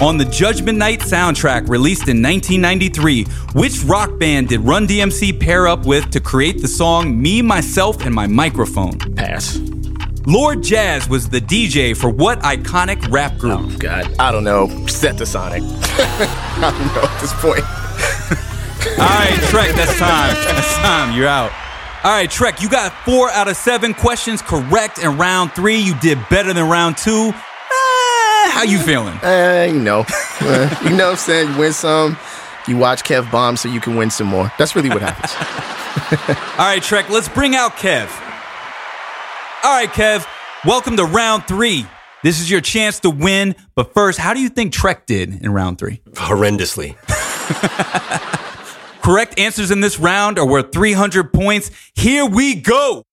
On 0.00 0.16
the 0.16 0.24
Judgment 0.24 0.78
Night 0.78 1.00
soundtrack 1.00 1.68
released 1.68 2.08
in 2.08 2.22
1993, 2.22 3.24
which 3.52 3.82
rock 3.84 4.18
band 4.18 4.48
did 4.48 4.60
Run 4.60 4.86
DMC 4.86 5.38
pair 5.38 5.68
up 5.68 5.84
with 5.84 6.10
to 6.10 6.20
create 6.20 6.62
the 6.62 6.68
song 6.68 7.20
Me, 7.20 7.42
Myself, 7.42 8.06
and 8.06 8.14
My 8.14 8.26
Microphone? 8.26 8.98
Pass. 9.14 9.58
Lord 10.30 10.62
Jazz 10.62 11.08
was 11.08 11.28
the 11.28 11.40
DJ 11.40 11.96
for 11.96 12.08
what 12.08 12.38
iconic 12.42 13.10
rap 13.10 13.36
group? 13.36 13.58
Oh 13.60 13.76
God. 13.78 14.14
I 14.20 14.30
don't 14.30 14.44
know. 14.44 14.68
Stetsasonic. 14.86 15.60
I 15.98 16.70
don't 16.70 16.94
know 16.94 17.02
at 17.02 17.20
this 17.20 17.32
point. 17.34 17.64
All 19.00 19.08
right, 19.08 19.36
Trek, 19.50 19.74
that's 19.74 19.98
time. 19.98 20.32
That's 20.54 20.76
time. 20.76 21.16
You're 21.16 21.26
out. 21.26 21.50
All 22.04 22.12
right, 22.12 22.30
Trek, 22.30 22.62
you 22.62 22.70
got 22.70 22.92
four 23.04 23.28
out 23.30 23.48
of 23.48 23.56
seven 23.56 23.92
questions 23.92 24.40
correct 24.40 24.98
in 24.98 25.18
round 25.18 25.50
three. 25.52 25.78
You 25.78 25.98
did 25.98 26.16
better 26.30 26.52
than 26.52 26.68
round 26.68 26.96
two. 26.96 27.32
Ah, 27.34 28.50
how 28.54 28.62
you 28.62 28.78
feeling? 28.78 29.18
Uh, 29.24 29.68
you 29.68 29.80
know. 29.80 30.04
Uh, 30.40 30.80
you 30.84 30.90
know 30.90 31.06
what 31.06 31.12
I'm 31.12 31.16
saying? 31.16 31.50
You 31.54 31.58
win 31.58 31.72
some, 31.72 32.16
you 32.68 32.76
watch 32.76 33.02
Kev 33.02 33.28
bomb 33.32 33.56
so 33.56 33.68
you 33.68 33.80
can 33.80 33.96
win 33.96 34.10
some 34.10 34.28
more. 34.28 34.52
That's 34.58 34.76
really 34.76 34.90
what 34.90 35.02
happens. 35.02 35.34
All 36.56 36.66
right, 36.66 36.80
Trek, 36.80 37.10
let's 37.10 37.28
bring 37.28 37.56
out 37.56 37.72
Kev. 37.72 38.29
All 39.62 39.70
right, 39.70 39.90
Kev, 39.90 40.26
welcome 40.64 40.96
to 40.96 41.04
round 41.04 41.46
three. 41.46 41.84
This 42.24 42.40
is 42.40 42.50
your 42.50 42.62
chance 42.62 42.98
to 43.00 43.10
win. 43.10 43.54
But 43.74 43.92
first, 43.92 44.18
how 44.18 44.32
do 44.32 44.40
you 44.40 44.48
think 44.48 44.72
Trek 44.72 45.04
did 45.04 45.42
in 45.44 45.52
round 45.52 45.78
three? 45.78 46.00
Horrendously. 46.12 46.96
Correct 49.02 49.38
answers 49.38 49.70
in 49.70 49.82
this 49.82 49.98
round 49.98 50.38
are 50.38 50.46
worth 50.46 50.72
300 50.72 51.30
points. 51.34 51.70
Here 51.94 52.24
we 52.24 52.54
go. 52.54 53.04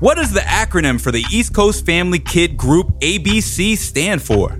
What 0.00 0.14
does 0.14 0.32
the 0.32 0.40
acronym 0.40 0.98
for 0.98 1.12
the 1.12 1.24
East 1.30 1.54
Coast 1.54 1.84
Family 1.84 2.20
Kid 2.20 2.56
Group 2.56 2.98
ABC 3.00 3.76
stand 3.76 4.22
for? 4.22 4.58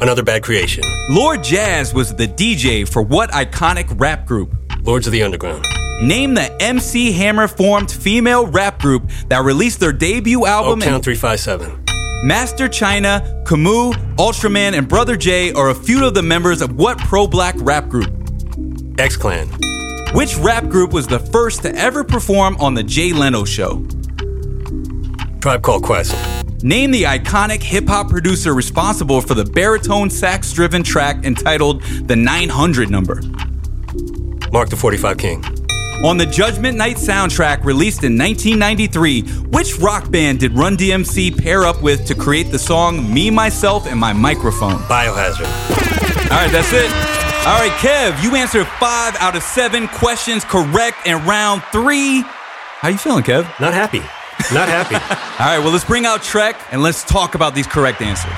Another 0.00 0.22
bad 0.22 0.42
creation. 0.42 0.82
Lord 1.10 1.44
Jazz 1.44 1.92
was 1.92 2.14
the 2.14 2.26
DJ 2.26 2.88
for 2.88 3.02
what 3.02 3.30
iconic 3.32 4.00
rap 4.00 4.24
group? 4.24 4.54
Lords 4.82 5.06
of 5.06 5.12
the 5.12 5.22
Underground. 5.22 5.66
Name 6.00 6.34
the 6.34 6.56
MC 6.62 7.10
Hammer 7.10 7.48
formed 7.48 7.90
female 7.90 8.46
rap 8.46 8.80
group 8.80 9.10
that 9.28 9.42
released 9.42 9.80
their 9.80 9.92
debut 9.92 10.46
album. 10.46 10.80
Oaktown 10.80 10.96
in 10.96 11.02
357. 11.02 11.84
Master 12.24 12.68
China, 12.68 13.42
Camus, 13.44 13.96
Ultraman, 14.16 14.78
and 14.78 14.88
Brother 14.88 15.16
J 15.16 15.52
are 15.52 15.70
a 15.70 15.74
few 15.74 16.06
of 16.06 16.14
the 16.14 16.22
members 16.22 16.62
of 16.62 16.76
what 16.76 16.98
pro 16.98 17.26
black 17.26 17.56
rap 17.58 17.88
group? 17.88 18.12
X 18.98 19.16
Clan. 19.16 19.48
Which 20.14 20.36
rap 20.36 20.68
group 20.68 20.92
was 20.92 21.08
the 21.08 21.18
first 21.18 21.62
to 21.62 21.74
ever 21.74 22.04
perform 22.04 22.56
on 22.58 22.74
The 22.74 22.84
Jay 22.84 23.12
Leno 23.12 23.44
Show? 23.44 23.84
Tribe 25.40 25.62
Called 25.62 25.82
Quest. 25.82 26.14
Name 26.62 26.92
the 26.92 27.04
iconic 27.04 27.62
hip 27.62 27.88
hop 27.88 28.08
producer 28.08 28.54
responsible 28.54 29.20
for 29.20 29.34
the 29.34 29.44
baritone 29.44 30.10
sax 30.10 30.52
driven 30.52 30.82
track 30.84 31.24
entitled 31.24 31.82
The 31.82 32.16
900 32.16 32.88
Number. 32.88 33.20
Mark 34.52 34.68
the 34.68 34.76
45 34.76 35.18
King. 35.18 35.57
On 36.04 36.16
the 36.16 36.26
Judgment 36.26 36.78
Night 36.78 36.94
soundtrack 36.94 37.64
released 37.64 38.04
in 38.04 38.16
1993, 38.16 39.22
which 39.50 39.76
rock 39.78 40.08
band 40.12 40.38
did 40.38 40.52
Run 40.52 40.76
DMC 40.76 41.36
pair 41.36 41.64
up 41.64 41.82
with 41.82 42.06
to 42.06 42.14
create 42.14 42.52
the 42.52 42.58
song 42.58 43.12
Me, 43.12 43.32
Myself, 43.32 43.84
and 43.88 43.98
My 43.98 44.12
Microphone? 44.12 44.76
Biohazard. 44.82 45.46
All 46.30 46.38
right, 46.38 46.52
that's 46.52 46.72
it. 46.72 46.88
All 47.48 47.58
right, 47.58 47.72
Kev, 47.80 48.22
you 48.22 48.36
answered 48.36 48.68
five 48.78 49.16
out 49.16 49.34
of 49.34 49.42
seven 49.42 49.88
questions 49.88 50.44
correct 50.44 51.04
in 51.04 51.16
round 51.26 51.64
three. 51.72 52.20
How 52.20 52.90
you 52.90 52.98
feeling, 52.98 53.24
Kev? 53.24 53.42
Not 53.58 53.74
happy. 53.74 53.98
Not 54.54 54.68
happy. 54.68 54.94
All 55.42 55.50
right, 55.50 55.58
well, 55.58 55.72
let's 55.72 55.84
bring 55.84 56.06
out 56.06 56.22
Trek 56.22 56.54
and 56.70 56.80
let's 56.80 57.02
talk 57.02 57.34
about 57.34 57.56
these 57.56 57.66
correct 57.66 58.02
answers. 58.02 58.30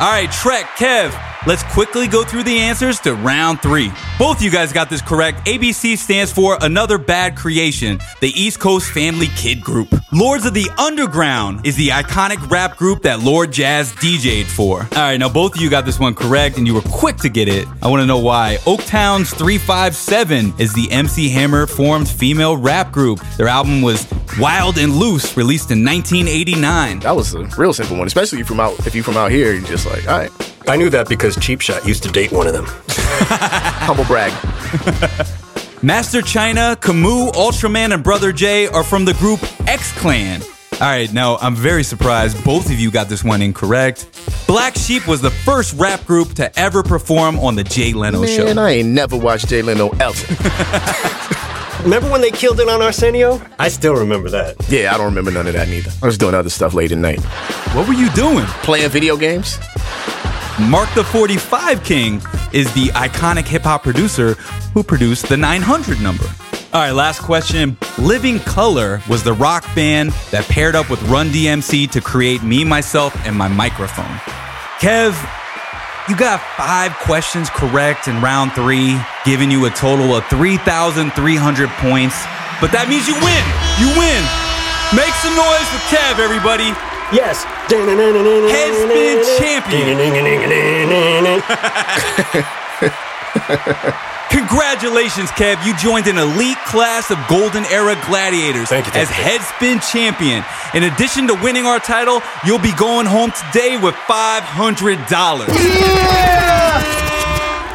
All 0.00 0.10
right, 0.10 0.28
Trek, 0.32 0.64
Kev, 0.76 1.12
Let's 1.44 1.64
quickly 1.64 2.06
go 2.06 2.22
through 2.22 2.44
the 2.44 2.56
answers 2.56 3.00
to 3.00 3.14
round 3.14 3.60
three. 3.60 3.90
Both 4.16 4.40
you 4.42 4.48
guys 4.48 4.72
got 4.72 4.88
this 4.88 5.02
correct. 5.02 5.44
ABC 5.48 5.98
stands 5.98 6.32
for 6.32 6.56
Another 6.60 6.98
Bad 6.98 7.36
Creation, 7.36 7.98
the 8.20 8.28
East 8.28 8.60
Coast 8.60 8.92
Family 8.92 9.26
Kid 9.34 9.60
Group. 9.60 9.92
Lords 10.12 10.46
of 10.46 10.54
the 10.54 10.70
Underground 10.78 11.66
is 11.66 11.74
the 11.74 11.88
iconic 11.88 12.48
rap 12.48 12.76
group 12.76 13.02
that 13.02 13.20
Lord 13.20 13.50
Jazz 13.50 13.92
DJ'd 13.94 14.46
for. 14.46 14.82
All 14.82 14.88
right, 14.98 15.16
now 15.16 15.28
both 15.28 15.56
of 15.56 15.60
you 15.60 15.68
got 15.68 15.84
this 15.84 15.98
one 15.98 16.14
correct 16.14 16.58
and 16.58 16.66
you 16.66 16.74
were 16.74 16.82
quick 16.82 17.16
to 17.16 17.28
get 17.28 17.48
it. 17.48 17.66
I 17.82 17.88
want 17.88 18.02
to 18.02 18.06
know 18.06 18.20
why. 18.20 18.58
Oaktown's 18.64 19.34
357 19.34 20.54
is 20.60 20.72
the 20.74 20.92
MC 20.92 21.28
Hammer 21.30 21.66
formed 21.66 22.08
female 22.08 22.56
rap 22.56 22.92
group. 22.92 23.18
Their 23.36 23.48
album 23.48 23.82
was 23.82 24.06
Wild 24.38 24.78
and 24.78 24.94
Loose, 24.94 25.36
released 25.36 25.72
in 25.72 25.84
1989. 25.84 27.00
That 27.00 27.16
was 27.16 27.34
a 27.34 27.42
real 27.58 27.72
simple 27.72 27.96
one, 27.96 28.06
especially 28.06 28.38
if 28.38 28.48
you 28.48 28.54
from 28.54 28.60
out 28.60 28.86
if 28.86 28.94
you 28.94 29.02
from 29.02 29.16
out 29.16 29.32
here. 29.32 29.52
You're 29.52 29.66
just 29.66 29.86
like, 29.86 30.06
all 30.08 30.18
right, 30.18 30.51
I 30.68 30.76
knew 30.76 30.90
that 30.90 31.08
because 31.08 31.36
Cheap 31.36 31.60
Shot 31.60 31.86
used 31.86 32.02
to 32.04 32.10
date 32.10 32.32
one 32.32 32.46
of 32.46 32.52
them. 32.52 32.66
humble 32.88 34.04
brag. 34.04 34.32
Master 35.82 36.22
China, 36.22 36.76
Kamu, 36.80 37.32
Ultraman, 37.32 37.92
and 37.92 38.02
Brother 38.04 38.32
J 38.32 38.68
are 38.68 38.84
from 38.84 39.04
the 39.04 39.14
group 39.14 39.40
X 39.68 39.92
Clan. 39.98 40.40
All 40.74 40.78
right, 40.88 41.12
now 41.12 41.36
I'm 41.38 41.54
very 41.54 41.82
surprised 41.84 42.42
both 42.44 42.66
of 42.66 42.78
you 42.78 42.90
got 42.90 43.08
this 43.08 43.22
one 43.24 43.42
incorrect. 43.42 44.06
Black 44.46 44.74
Sheep 44.76 45.06
was 45.06 45.20
the 45.20 45.30
first 45.30 45.74
rap 45.74 46.04
group 46.06 46.34
to 46.34 46.58
ever 46.58 46.82
perform 46.82 47.38
on 47.38 47.54
the 47.56 47.64
Jay 47.64 47.92
Leno 47.92 48.24
show. 48.26 48.44
Man, 48.44 48.58
I 48.58 48.70
ain't 48.70 48.88
never 48.88 49.16
watched 49.16 49.48
Jay 49.48 49.62
Leno 49.62 49.88
ever. 50.00 50.34
Remember 51.82 52.08
when 52.10 52.20
they 52.20 52.30
killed 52.30 52.60
it 52.60 52.68
on 52.68 52.80
Arsenio? 52.80 53.40
I 53.58 53.68
still 53.68 53.94
remember 53.94 54.30
that. 54.30 54.54
yeah, 54.68 54.94
I 54.94 54.98
don't 54.98 55.06
remember 55.06 55.32
none 55.32 55.48
of 55.48 55.54
that 55.54 55.68
neither. 55.68 55.90
I 56.00 56.06
was 56.06 56.16
doing 56.16 56.32
other 56.34 56.48
stuff 56.50 56.74
late 56.74 56.92
at 56.92 56.98
night, 56.98 57.18
What 57.74 57.88
were 57.88 57.94
you 57.94 58.08
doing? 58.10 58.44
playing 58.62 58.88
video 58.90 59.16
games. 59.16 59.58
Mark 60.68 60.92
the 60.94 61.04
45 61.04 61.82
King 61.84 62.22
is 62.52 62.72
the 62.74 62.86
iconic 62.94 63.46
hip 63.46 63.62
hop 63.62 63.82
producer 63.82 64.34
who 64.74 64.82
produced 64.82 65.28
the 65.28 65.36
900 65.36 66.00
number. 66.00 66.24
All 66.72 66.80
right, 66.80 66.92
last 66.92 67.20
question. 67.20 67.76
Living 67.98 68.38
Colour 68.40 69.02
was 69.08 69.22
the 69.22 69.32
rock 69.32 69.62
band 69.74 70.12
that 70.30 70.44
paired 70.44 70.74
up 70.74 70.88
with 70.88 71.02
Run 71.02 71.28
DMC 71.28 71.90
to 71.90 72.00
create 72.00 72.42
Me, 72.42 72.64
Myself, 72.64 73.14
and 73.26 73.36
My 73.36 73.48
Microphone. 73.48 74.16
Kev, 74.78 75.12
you 76.08 76.16
got 76.16 76.40
five 76.56 76.92
questions 77.04 77.50
correct 77.50 78.08
in 78.08 78.20
round 78.22 78.52
three, 78.52 78.98
giving 79.24 79.50
you 79.50 79.66
a 79.66 79.70
total 79.70 80.14
of 80.14 80.24
3,300 80.26 81.68
points. 81.80 82.16
But 82.60 82.72
that 82.72 82.88
means 82.88 83.06
you 83.06 83.14
win. 83.20 83.44
You 83.76 83.92
win. 83.98 84.22
Make 84.96 85.12
some 85.20 85.36
noise 85.36 85.68
for 85.68 85.82
Kev, 85.92 86.20
everybody. 86.20 86.72
Yes. 87.12 87.44
Headspin 87.68 89.22
champion. 89.38 89.98
Congratulations, 94.30 95.30
Kev. 95.32 95.64
You 95.66 95.76
joined 95.76 96.06
an 96.06 96.16
elite 96.16 96.58
class 96.64 97.10
of 97.10 97.18
Golden 97.28 97.64
Era 97.66 98.00
gladiators 98.06 98.68
Thank 98.68 98.86
you, 98.86 98.92
thank 98.92 99.10
as 99.10 99.16
you, 99.16 99.24
thank 99.24 99.42
Headspin 99.42 99.92
champion. 99.92 100.42
In 100.74 100.84
addition 100.84 101.26
to 101.28 101.34
winning 101.34 101.66
our 101.66 101.78
title, 101.78 102.22
you'll 102.44 102.58
be 102.58 102.72
going 102.74 103.06
home 103.06 103.30
today 103.30 103.76
with 103.76 103.94
$500. 104.08 105.48
Yeah! 105.48 106.82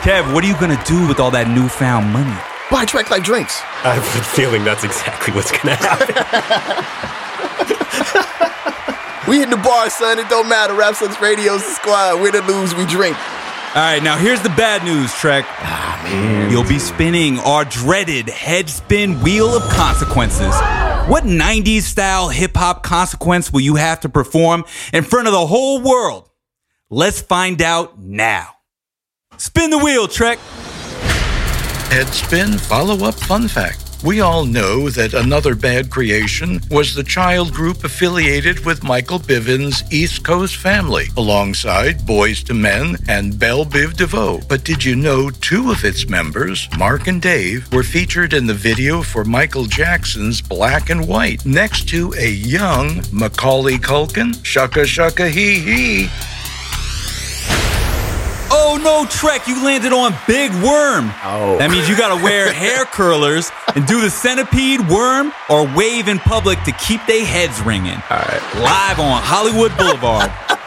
Kev, 0.01 0.33
what 0.33 0.43
are 0.43 0.47
you 0.47 0.57
going 0.57 0.75
to 0.75 0.83
do 0.85 1.07
with 1.07 1.19
all 1.19 1.31
that 1.31 1.47
newfound 1.47 2.11
money? 2.11 2.35
Buy 2.69 2.83
track 2.85 3.09
like 3.11 3.23
drinks. 3.23 3.61
I 3.83 3.93
have 3.93 4.03
a 4.03 4.23
feeling 4.35 4.65
that's 4.65 4.83
exactly 4.83 5.33
what's 5.33 5.51
gonna 5.51 5.75
happen. 5.75 6.15
We 9.27 9.43
in 9.43 9.49
the 9.49 9.57
bar, 9.57 9.89
son. 9.89 10.19
It 10.19 10.29
don't 10.29 10.47
matter. 10.47 10.73
Rap 10.73 10.95
Sucks 10.95 11.19
Radio's 11.21 11.63
the 11.63 11.71
squad. 11.71 12.21
Win 12.21 12.35
or 12.35 12.41
lose, 12.41 12.73
we 12.75 12.85
drink. 12.85 13.17
All 13.75 13.83
right, 13.83 14.01
now 14.01 14.17
here's 14.17 14.41
the 14.41 14.49
bad 14.49 14.83
news, 14.83 15.13
Trek. 15.13 15.45
Ah, 15.59 15.99
man. 16.03 16.49
You'll 16.49 16.63
be 16.63 16.79
spinning 16.79 17.37
our 17.39 17.65
dreaded 17.65 18.29
head 18.29 18.69
spin 18.69 19.21
wheel 19.21 19.55
of 19.55 19.61
consequences. 19.63 20.55
What 21.07 21.25
90s 21.25 21.81
style 21.81 22.29
hip 22.29 22.55
hop 22.55 22.81
consequence 22.83 23.51
will 23.51 23.61
you 23.61 23.75
have 23.75 23.99
to 23.99 24.09
perform 24.09 24.63
in 24.93 25.03
front 25.03 25.27
of 25.27 25.33
the 25.33 25.45
whole 25.45 25.81
world? 25.81 26.29
Let's 26.89 27.21
find 27.21 27.61
out 27.61 27.99
now. 27.99 28.47
Spin 29.37 29.69
the 29.69 29.77
wheel, 29.77 30.07
Trek. 30.07 30.39
Headspin 31.89 32.59
follow 32.59 33.05
up 33.05 33.15
fun 33.15 33.47
fact. 33.47 33.86
We 34.03 34.21
all 34.21 34.45
know 34.45 34.89
that 34.91 35.15
Another 35.15 35.55
Bad 35.55 35.89
Creation 35.89 36.61
was 36.69 36.93
the 36.93 37.03
child 37.03 37.51
group 37.51 37.83
affiliated 37.83 38.63
with 38.63 38.83
Michael 38.83 39.17
Bivins' 39.17 39.91
East 39.91 40.23
Coast 40.23 40.57
family, 40.57 41.07
alongside 41.17 41.99
Boyz 42.01 42.47
II 42.47 42.57
Men 42.57 42.97
and 43.07 43.39
Bell 43.39 43.65
Biv 43.65 43.97
DeVoe. 43.97 44.41
But 44.47 44.63
did 44.63 44.85
you 44.85 44.95
know 44.95 45.31
two 45.31 45.71
of 45.71 45.83
its 45.83 46.07
members, 46.07 46.69
Mark 46.77 47.07
and 47.07 47.19
Dave, 47.19 47.71
were 47.73 47.83
featured 47.83 48.33
in 48.33 48.45
the 48.45 48.53
video 48.53 49.01
for 49.01 49.25
Michael 49.25 49.65
Jackson's 49.65 50.41
Black 50.41 50.91
and 50.91 51.07
White, 51.07 51.43
next 51.45 51.89
to 51.89 52.13
a 52.19 52.29
young 52.29 53.01
Macaulay 53.11 53.79
Culkin? 53.79 54.33
Shucka 54.43 54.85
shucka 54.85 55.27
hee 55.29 55.59
hee. 55.59 56.09
No, 58.83 59.05
Trek, 59.09 59.47
you 59.47 59.63
landed 59.65 59.91
on 59.91 60.15
Big 60.27 60.51
Worm. 60.63 61.11
Oh. 61.23 61.57
That 61.59 61.69
means 61.71 61.89
you 61.89 61.97
gotta 61.97 62.21
wear 62.23 62.53
hair 62.53 62.85
curlers 62.85 63.51
and 63.75 63.85
do 63.85 63.99
the 64.01 64.09
centipede 64.09 64.87
worm 64.87 65.33
or 65.49 65.67
wave 65.75 66.07
in 66.07 66.19
public 66.19 66.61
to 66.63 66.71
keep 66.73 67.05
their 67.05 67.25
heads 67.25 67.59
ringing. 67.61 67.99
All 68.09 68.17
right. 68.23 68.41
Live 68.55 68.99
on 68.99 69.21
Hollywood 69.21 69.75
Boulevard. 69.77 70.31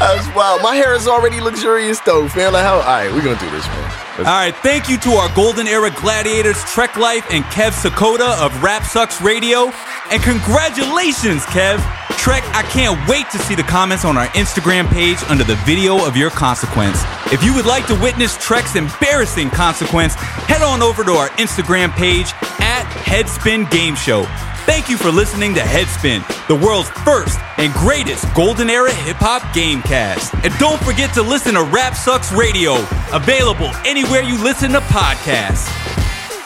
That's 0.00 0.26
wild. 0.34 0.62
My 0.62 0.74
hair 0.76 0.94
is 0.94 1.06
already 1.06 1.40
luxurious 1.40 2.00
though, 2.00 2.26
fam. 2.28 2.52
Like 2.54 2.64
how? 2.64 2.76
All 2.76 2.82
right, 2.82 3.12
we're 3.12 3.22
gonna 3.22 3.38
do 3.38 3.50
this, 3.50 3.66
one. 3.68 3.76
Let's- 3.82 4.18
All 4.20 4.24
right, 4.40 4.54
thank 4.56 4.88
you 4.88 4.96
to 4.98 5.10
our 5.12 5.32
Golden 5.36 5.68
Era 5.68 5.90
Gladiators, 5.90 6.62
Trek 6.64 6.96
Life, 6.96 7.26
and 7.30 7.44
Kev 7.44 7.72
Sakota 7.72 8.40
of 8.44 8.62
Rap 8.62 8.84
Sucks 8.84 9.20
Radio. 9.20 9.70
And 10.10 10.22
congratulations, 10.22 11.42
Kev. 11.46 11.78
Trek, 12.18 12.44
I 12.54 12.62
can't 12.70 12.98
wait 13.08 13.30
to 13.30 13.38
see 13.38 13.54
the 13.54 13.62
comments 13.62 14.04
on 14.04 14.16
our 14.16 14.26
Instagram 14.28 14.88
page 14.88 15.18
under 15.28 15.44
the 15.44 15.56
video 15.66 16.04
of 16.06 16.16
your 16.16 16.30
consequence. 16.30 17.02
If 17.32 17.42
you 17.42 17.54
would 17.54 17.66
like 17.66 17.86
to 17.86 17.94
witness 18.00 18.36
Trek's 18.38 18.76
embarrassing 18.76 19.50
consequence, 19.50 20.14
head 20.14 20.62
on 20.62 20.82
over 20.82 21.04
to 21.04 21.12
our 21.12 21.28
Instagram 21.30 21.90
page 21.92 22.32
at 22.60 22.84
Headspin 23.04 23.70
Game 23.70 23.94
Show. 23.94 24.24
Thank 24.66 24.88
you 24.88 24.96
for 24.96 25.10
listening 25.10 25.54
to 25.54 25.60
Headspin, 25.60 26.22
the 26.46 26.54
world's 26.54 26.90
first 26.90 27.38
and 27.58 27.72
greatest 27.72 28.32
Golden 28.34 28.70
Era 28.70 28.92
hip 28.92 29.16
hop 29.16 29.42
gamecast. 29.54 30.32
And 30.44 30.56
don't 30.58 30.80
forget 30.84 31.12
to 31.14 31.22
listen 31.22 31.54
to 31.54 31.62
Rap 31.62 31.94
Sucks 31.94 32.32
Radio, 32.32 32.74
available 33.12 33.70
anywhere 33.84 34.22
you 34.22 34.42
listen 34.42 34.70
to 34.72 34.80
podcasts. 34.80 35.66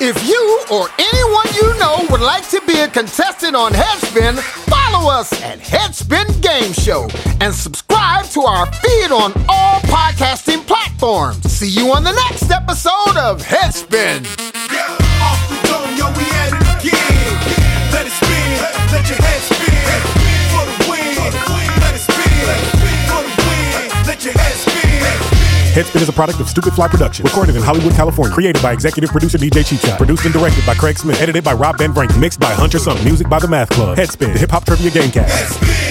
If 0.06 0.28
you 0.28 0.60
or 0.70 0.90
anyone 0.98 1.46
you 1.54 1.78
know 1.78 2.06
would 2.10 2.20
like 2.20 2.46
to 2.50 2.60
be 2.66 2.78
a 2.80 2.88
contestant 2.88 3.56
on 3.56 3.72
Headspin, 3.72 4.38
follow 4.68 5.10
us 5.10 5.32
at 5.42 5.60
Headspin 5.60 6.42
Game 6.42 6.74
Show 6.74 7.08
and 7.40 7.54
subscribe 7.54 8.26
to 8.26 8.42
our 8.42 8.70
feed 8.70 9.10
on 9.10 9.32
all 9.48 9.80
podcasting 9.88 10.66
platforms. 10.66 11.50
See 11.50 11.70
you 11.70 11.90
on 11.90 12.04
the 12.04 12.12
next 12.12 12.50
episode 12.50 13.16
of 13.16 13.42
Headspin. 13.42 14.26
Off 15.22 15.54
Headspin 25.74 26.02
is 26.02 26.08
a 26.08 26.12
product 26.12 26.38
of 26.38 26.48
Stupid 26.48 26.72
Fly 26.72 26.86
Production. 26.86 27.24
Recorded 27.24 27.56
in 27.56 27.62
Hollywood, 27.62 27.94
California. 27.94 28.32
Created 28.32 28.62
by 28.62 28.72
executive 28.72 29.10
producer 29.10 29.38
DJ 29.38 29.66
Cheap. 29.66 29.80
Produced 29.96 30.24
and 30.24 30.32
directed 30.32 30.64
by 30.64 30.72
Craig 30.76 30.96
Smith. 30.96 31.20
Edited 31.20 31.42
by 31.42 31.52
Rob 31.52 31.78
Van 31.78 31.92
Frank. 31.92 32.16
Mixed 32.16 32.38
by 32.38 32.52
Hunter 32.52 32.78
Sunk. 32.78 33.02
Music 33.02 33.28
by 33.28 33.40
The 33.40 33.48
Math 33.48 33.70
Club. 33.70 33.98
Headspin, 33.98 34.34
the 34.34 34.38
hip 34.38 34.52
hop 34.52 34.64
trivia 34.64 34.92
gamecast. 34.92 35.26
Spin. 35.28 35.83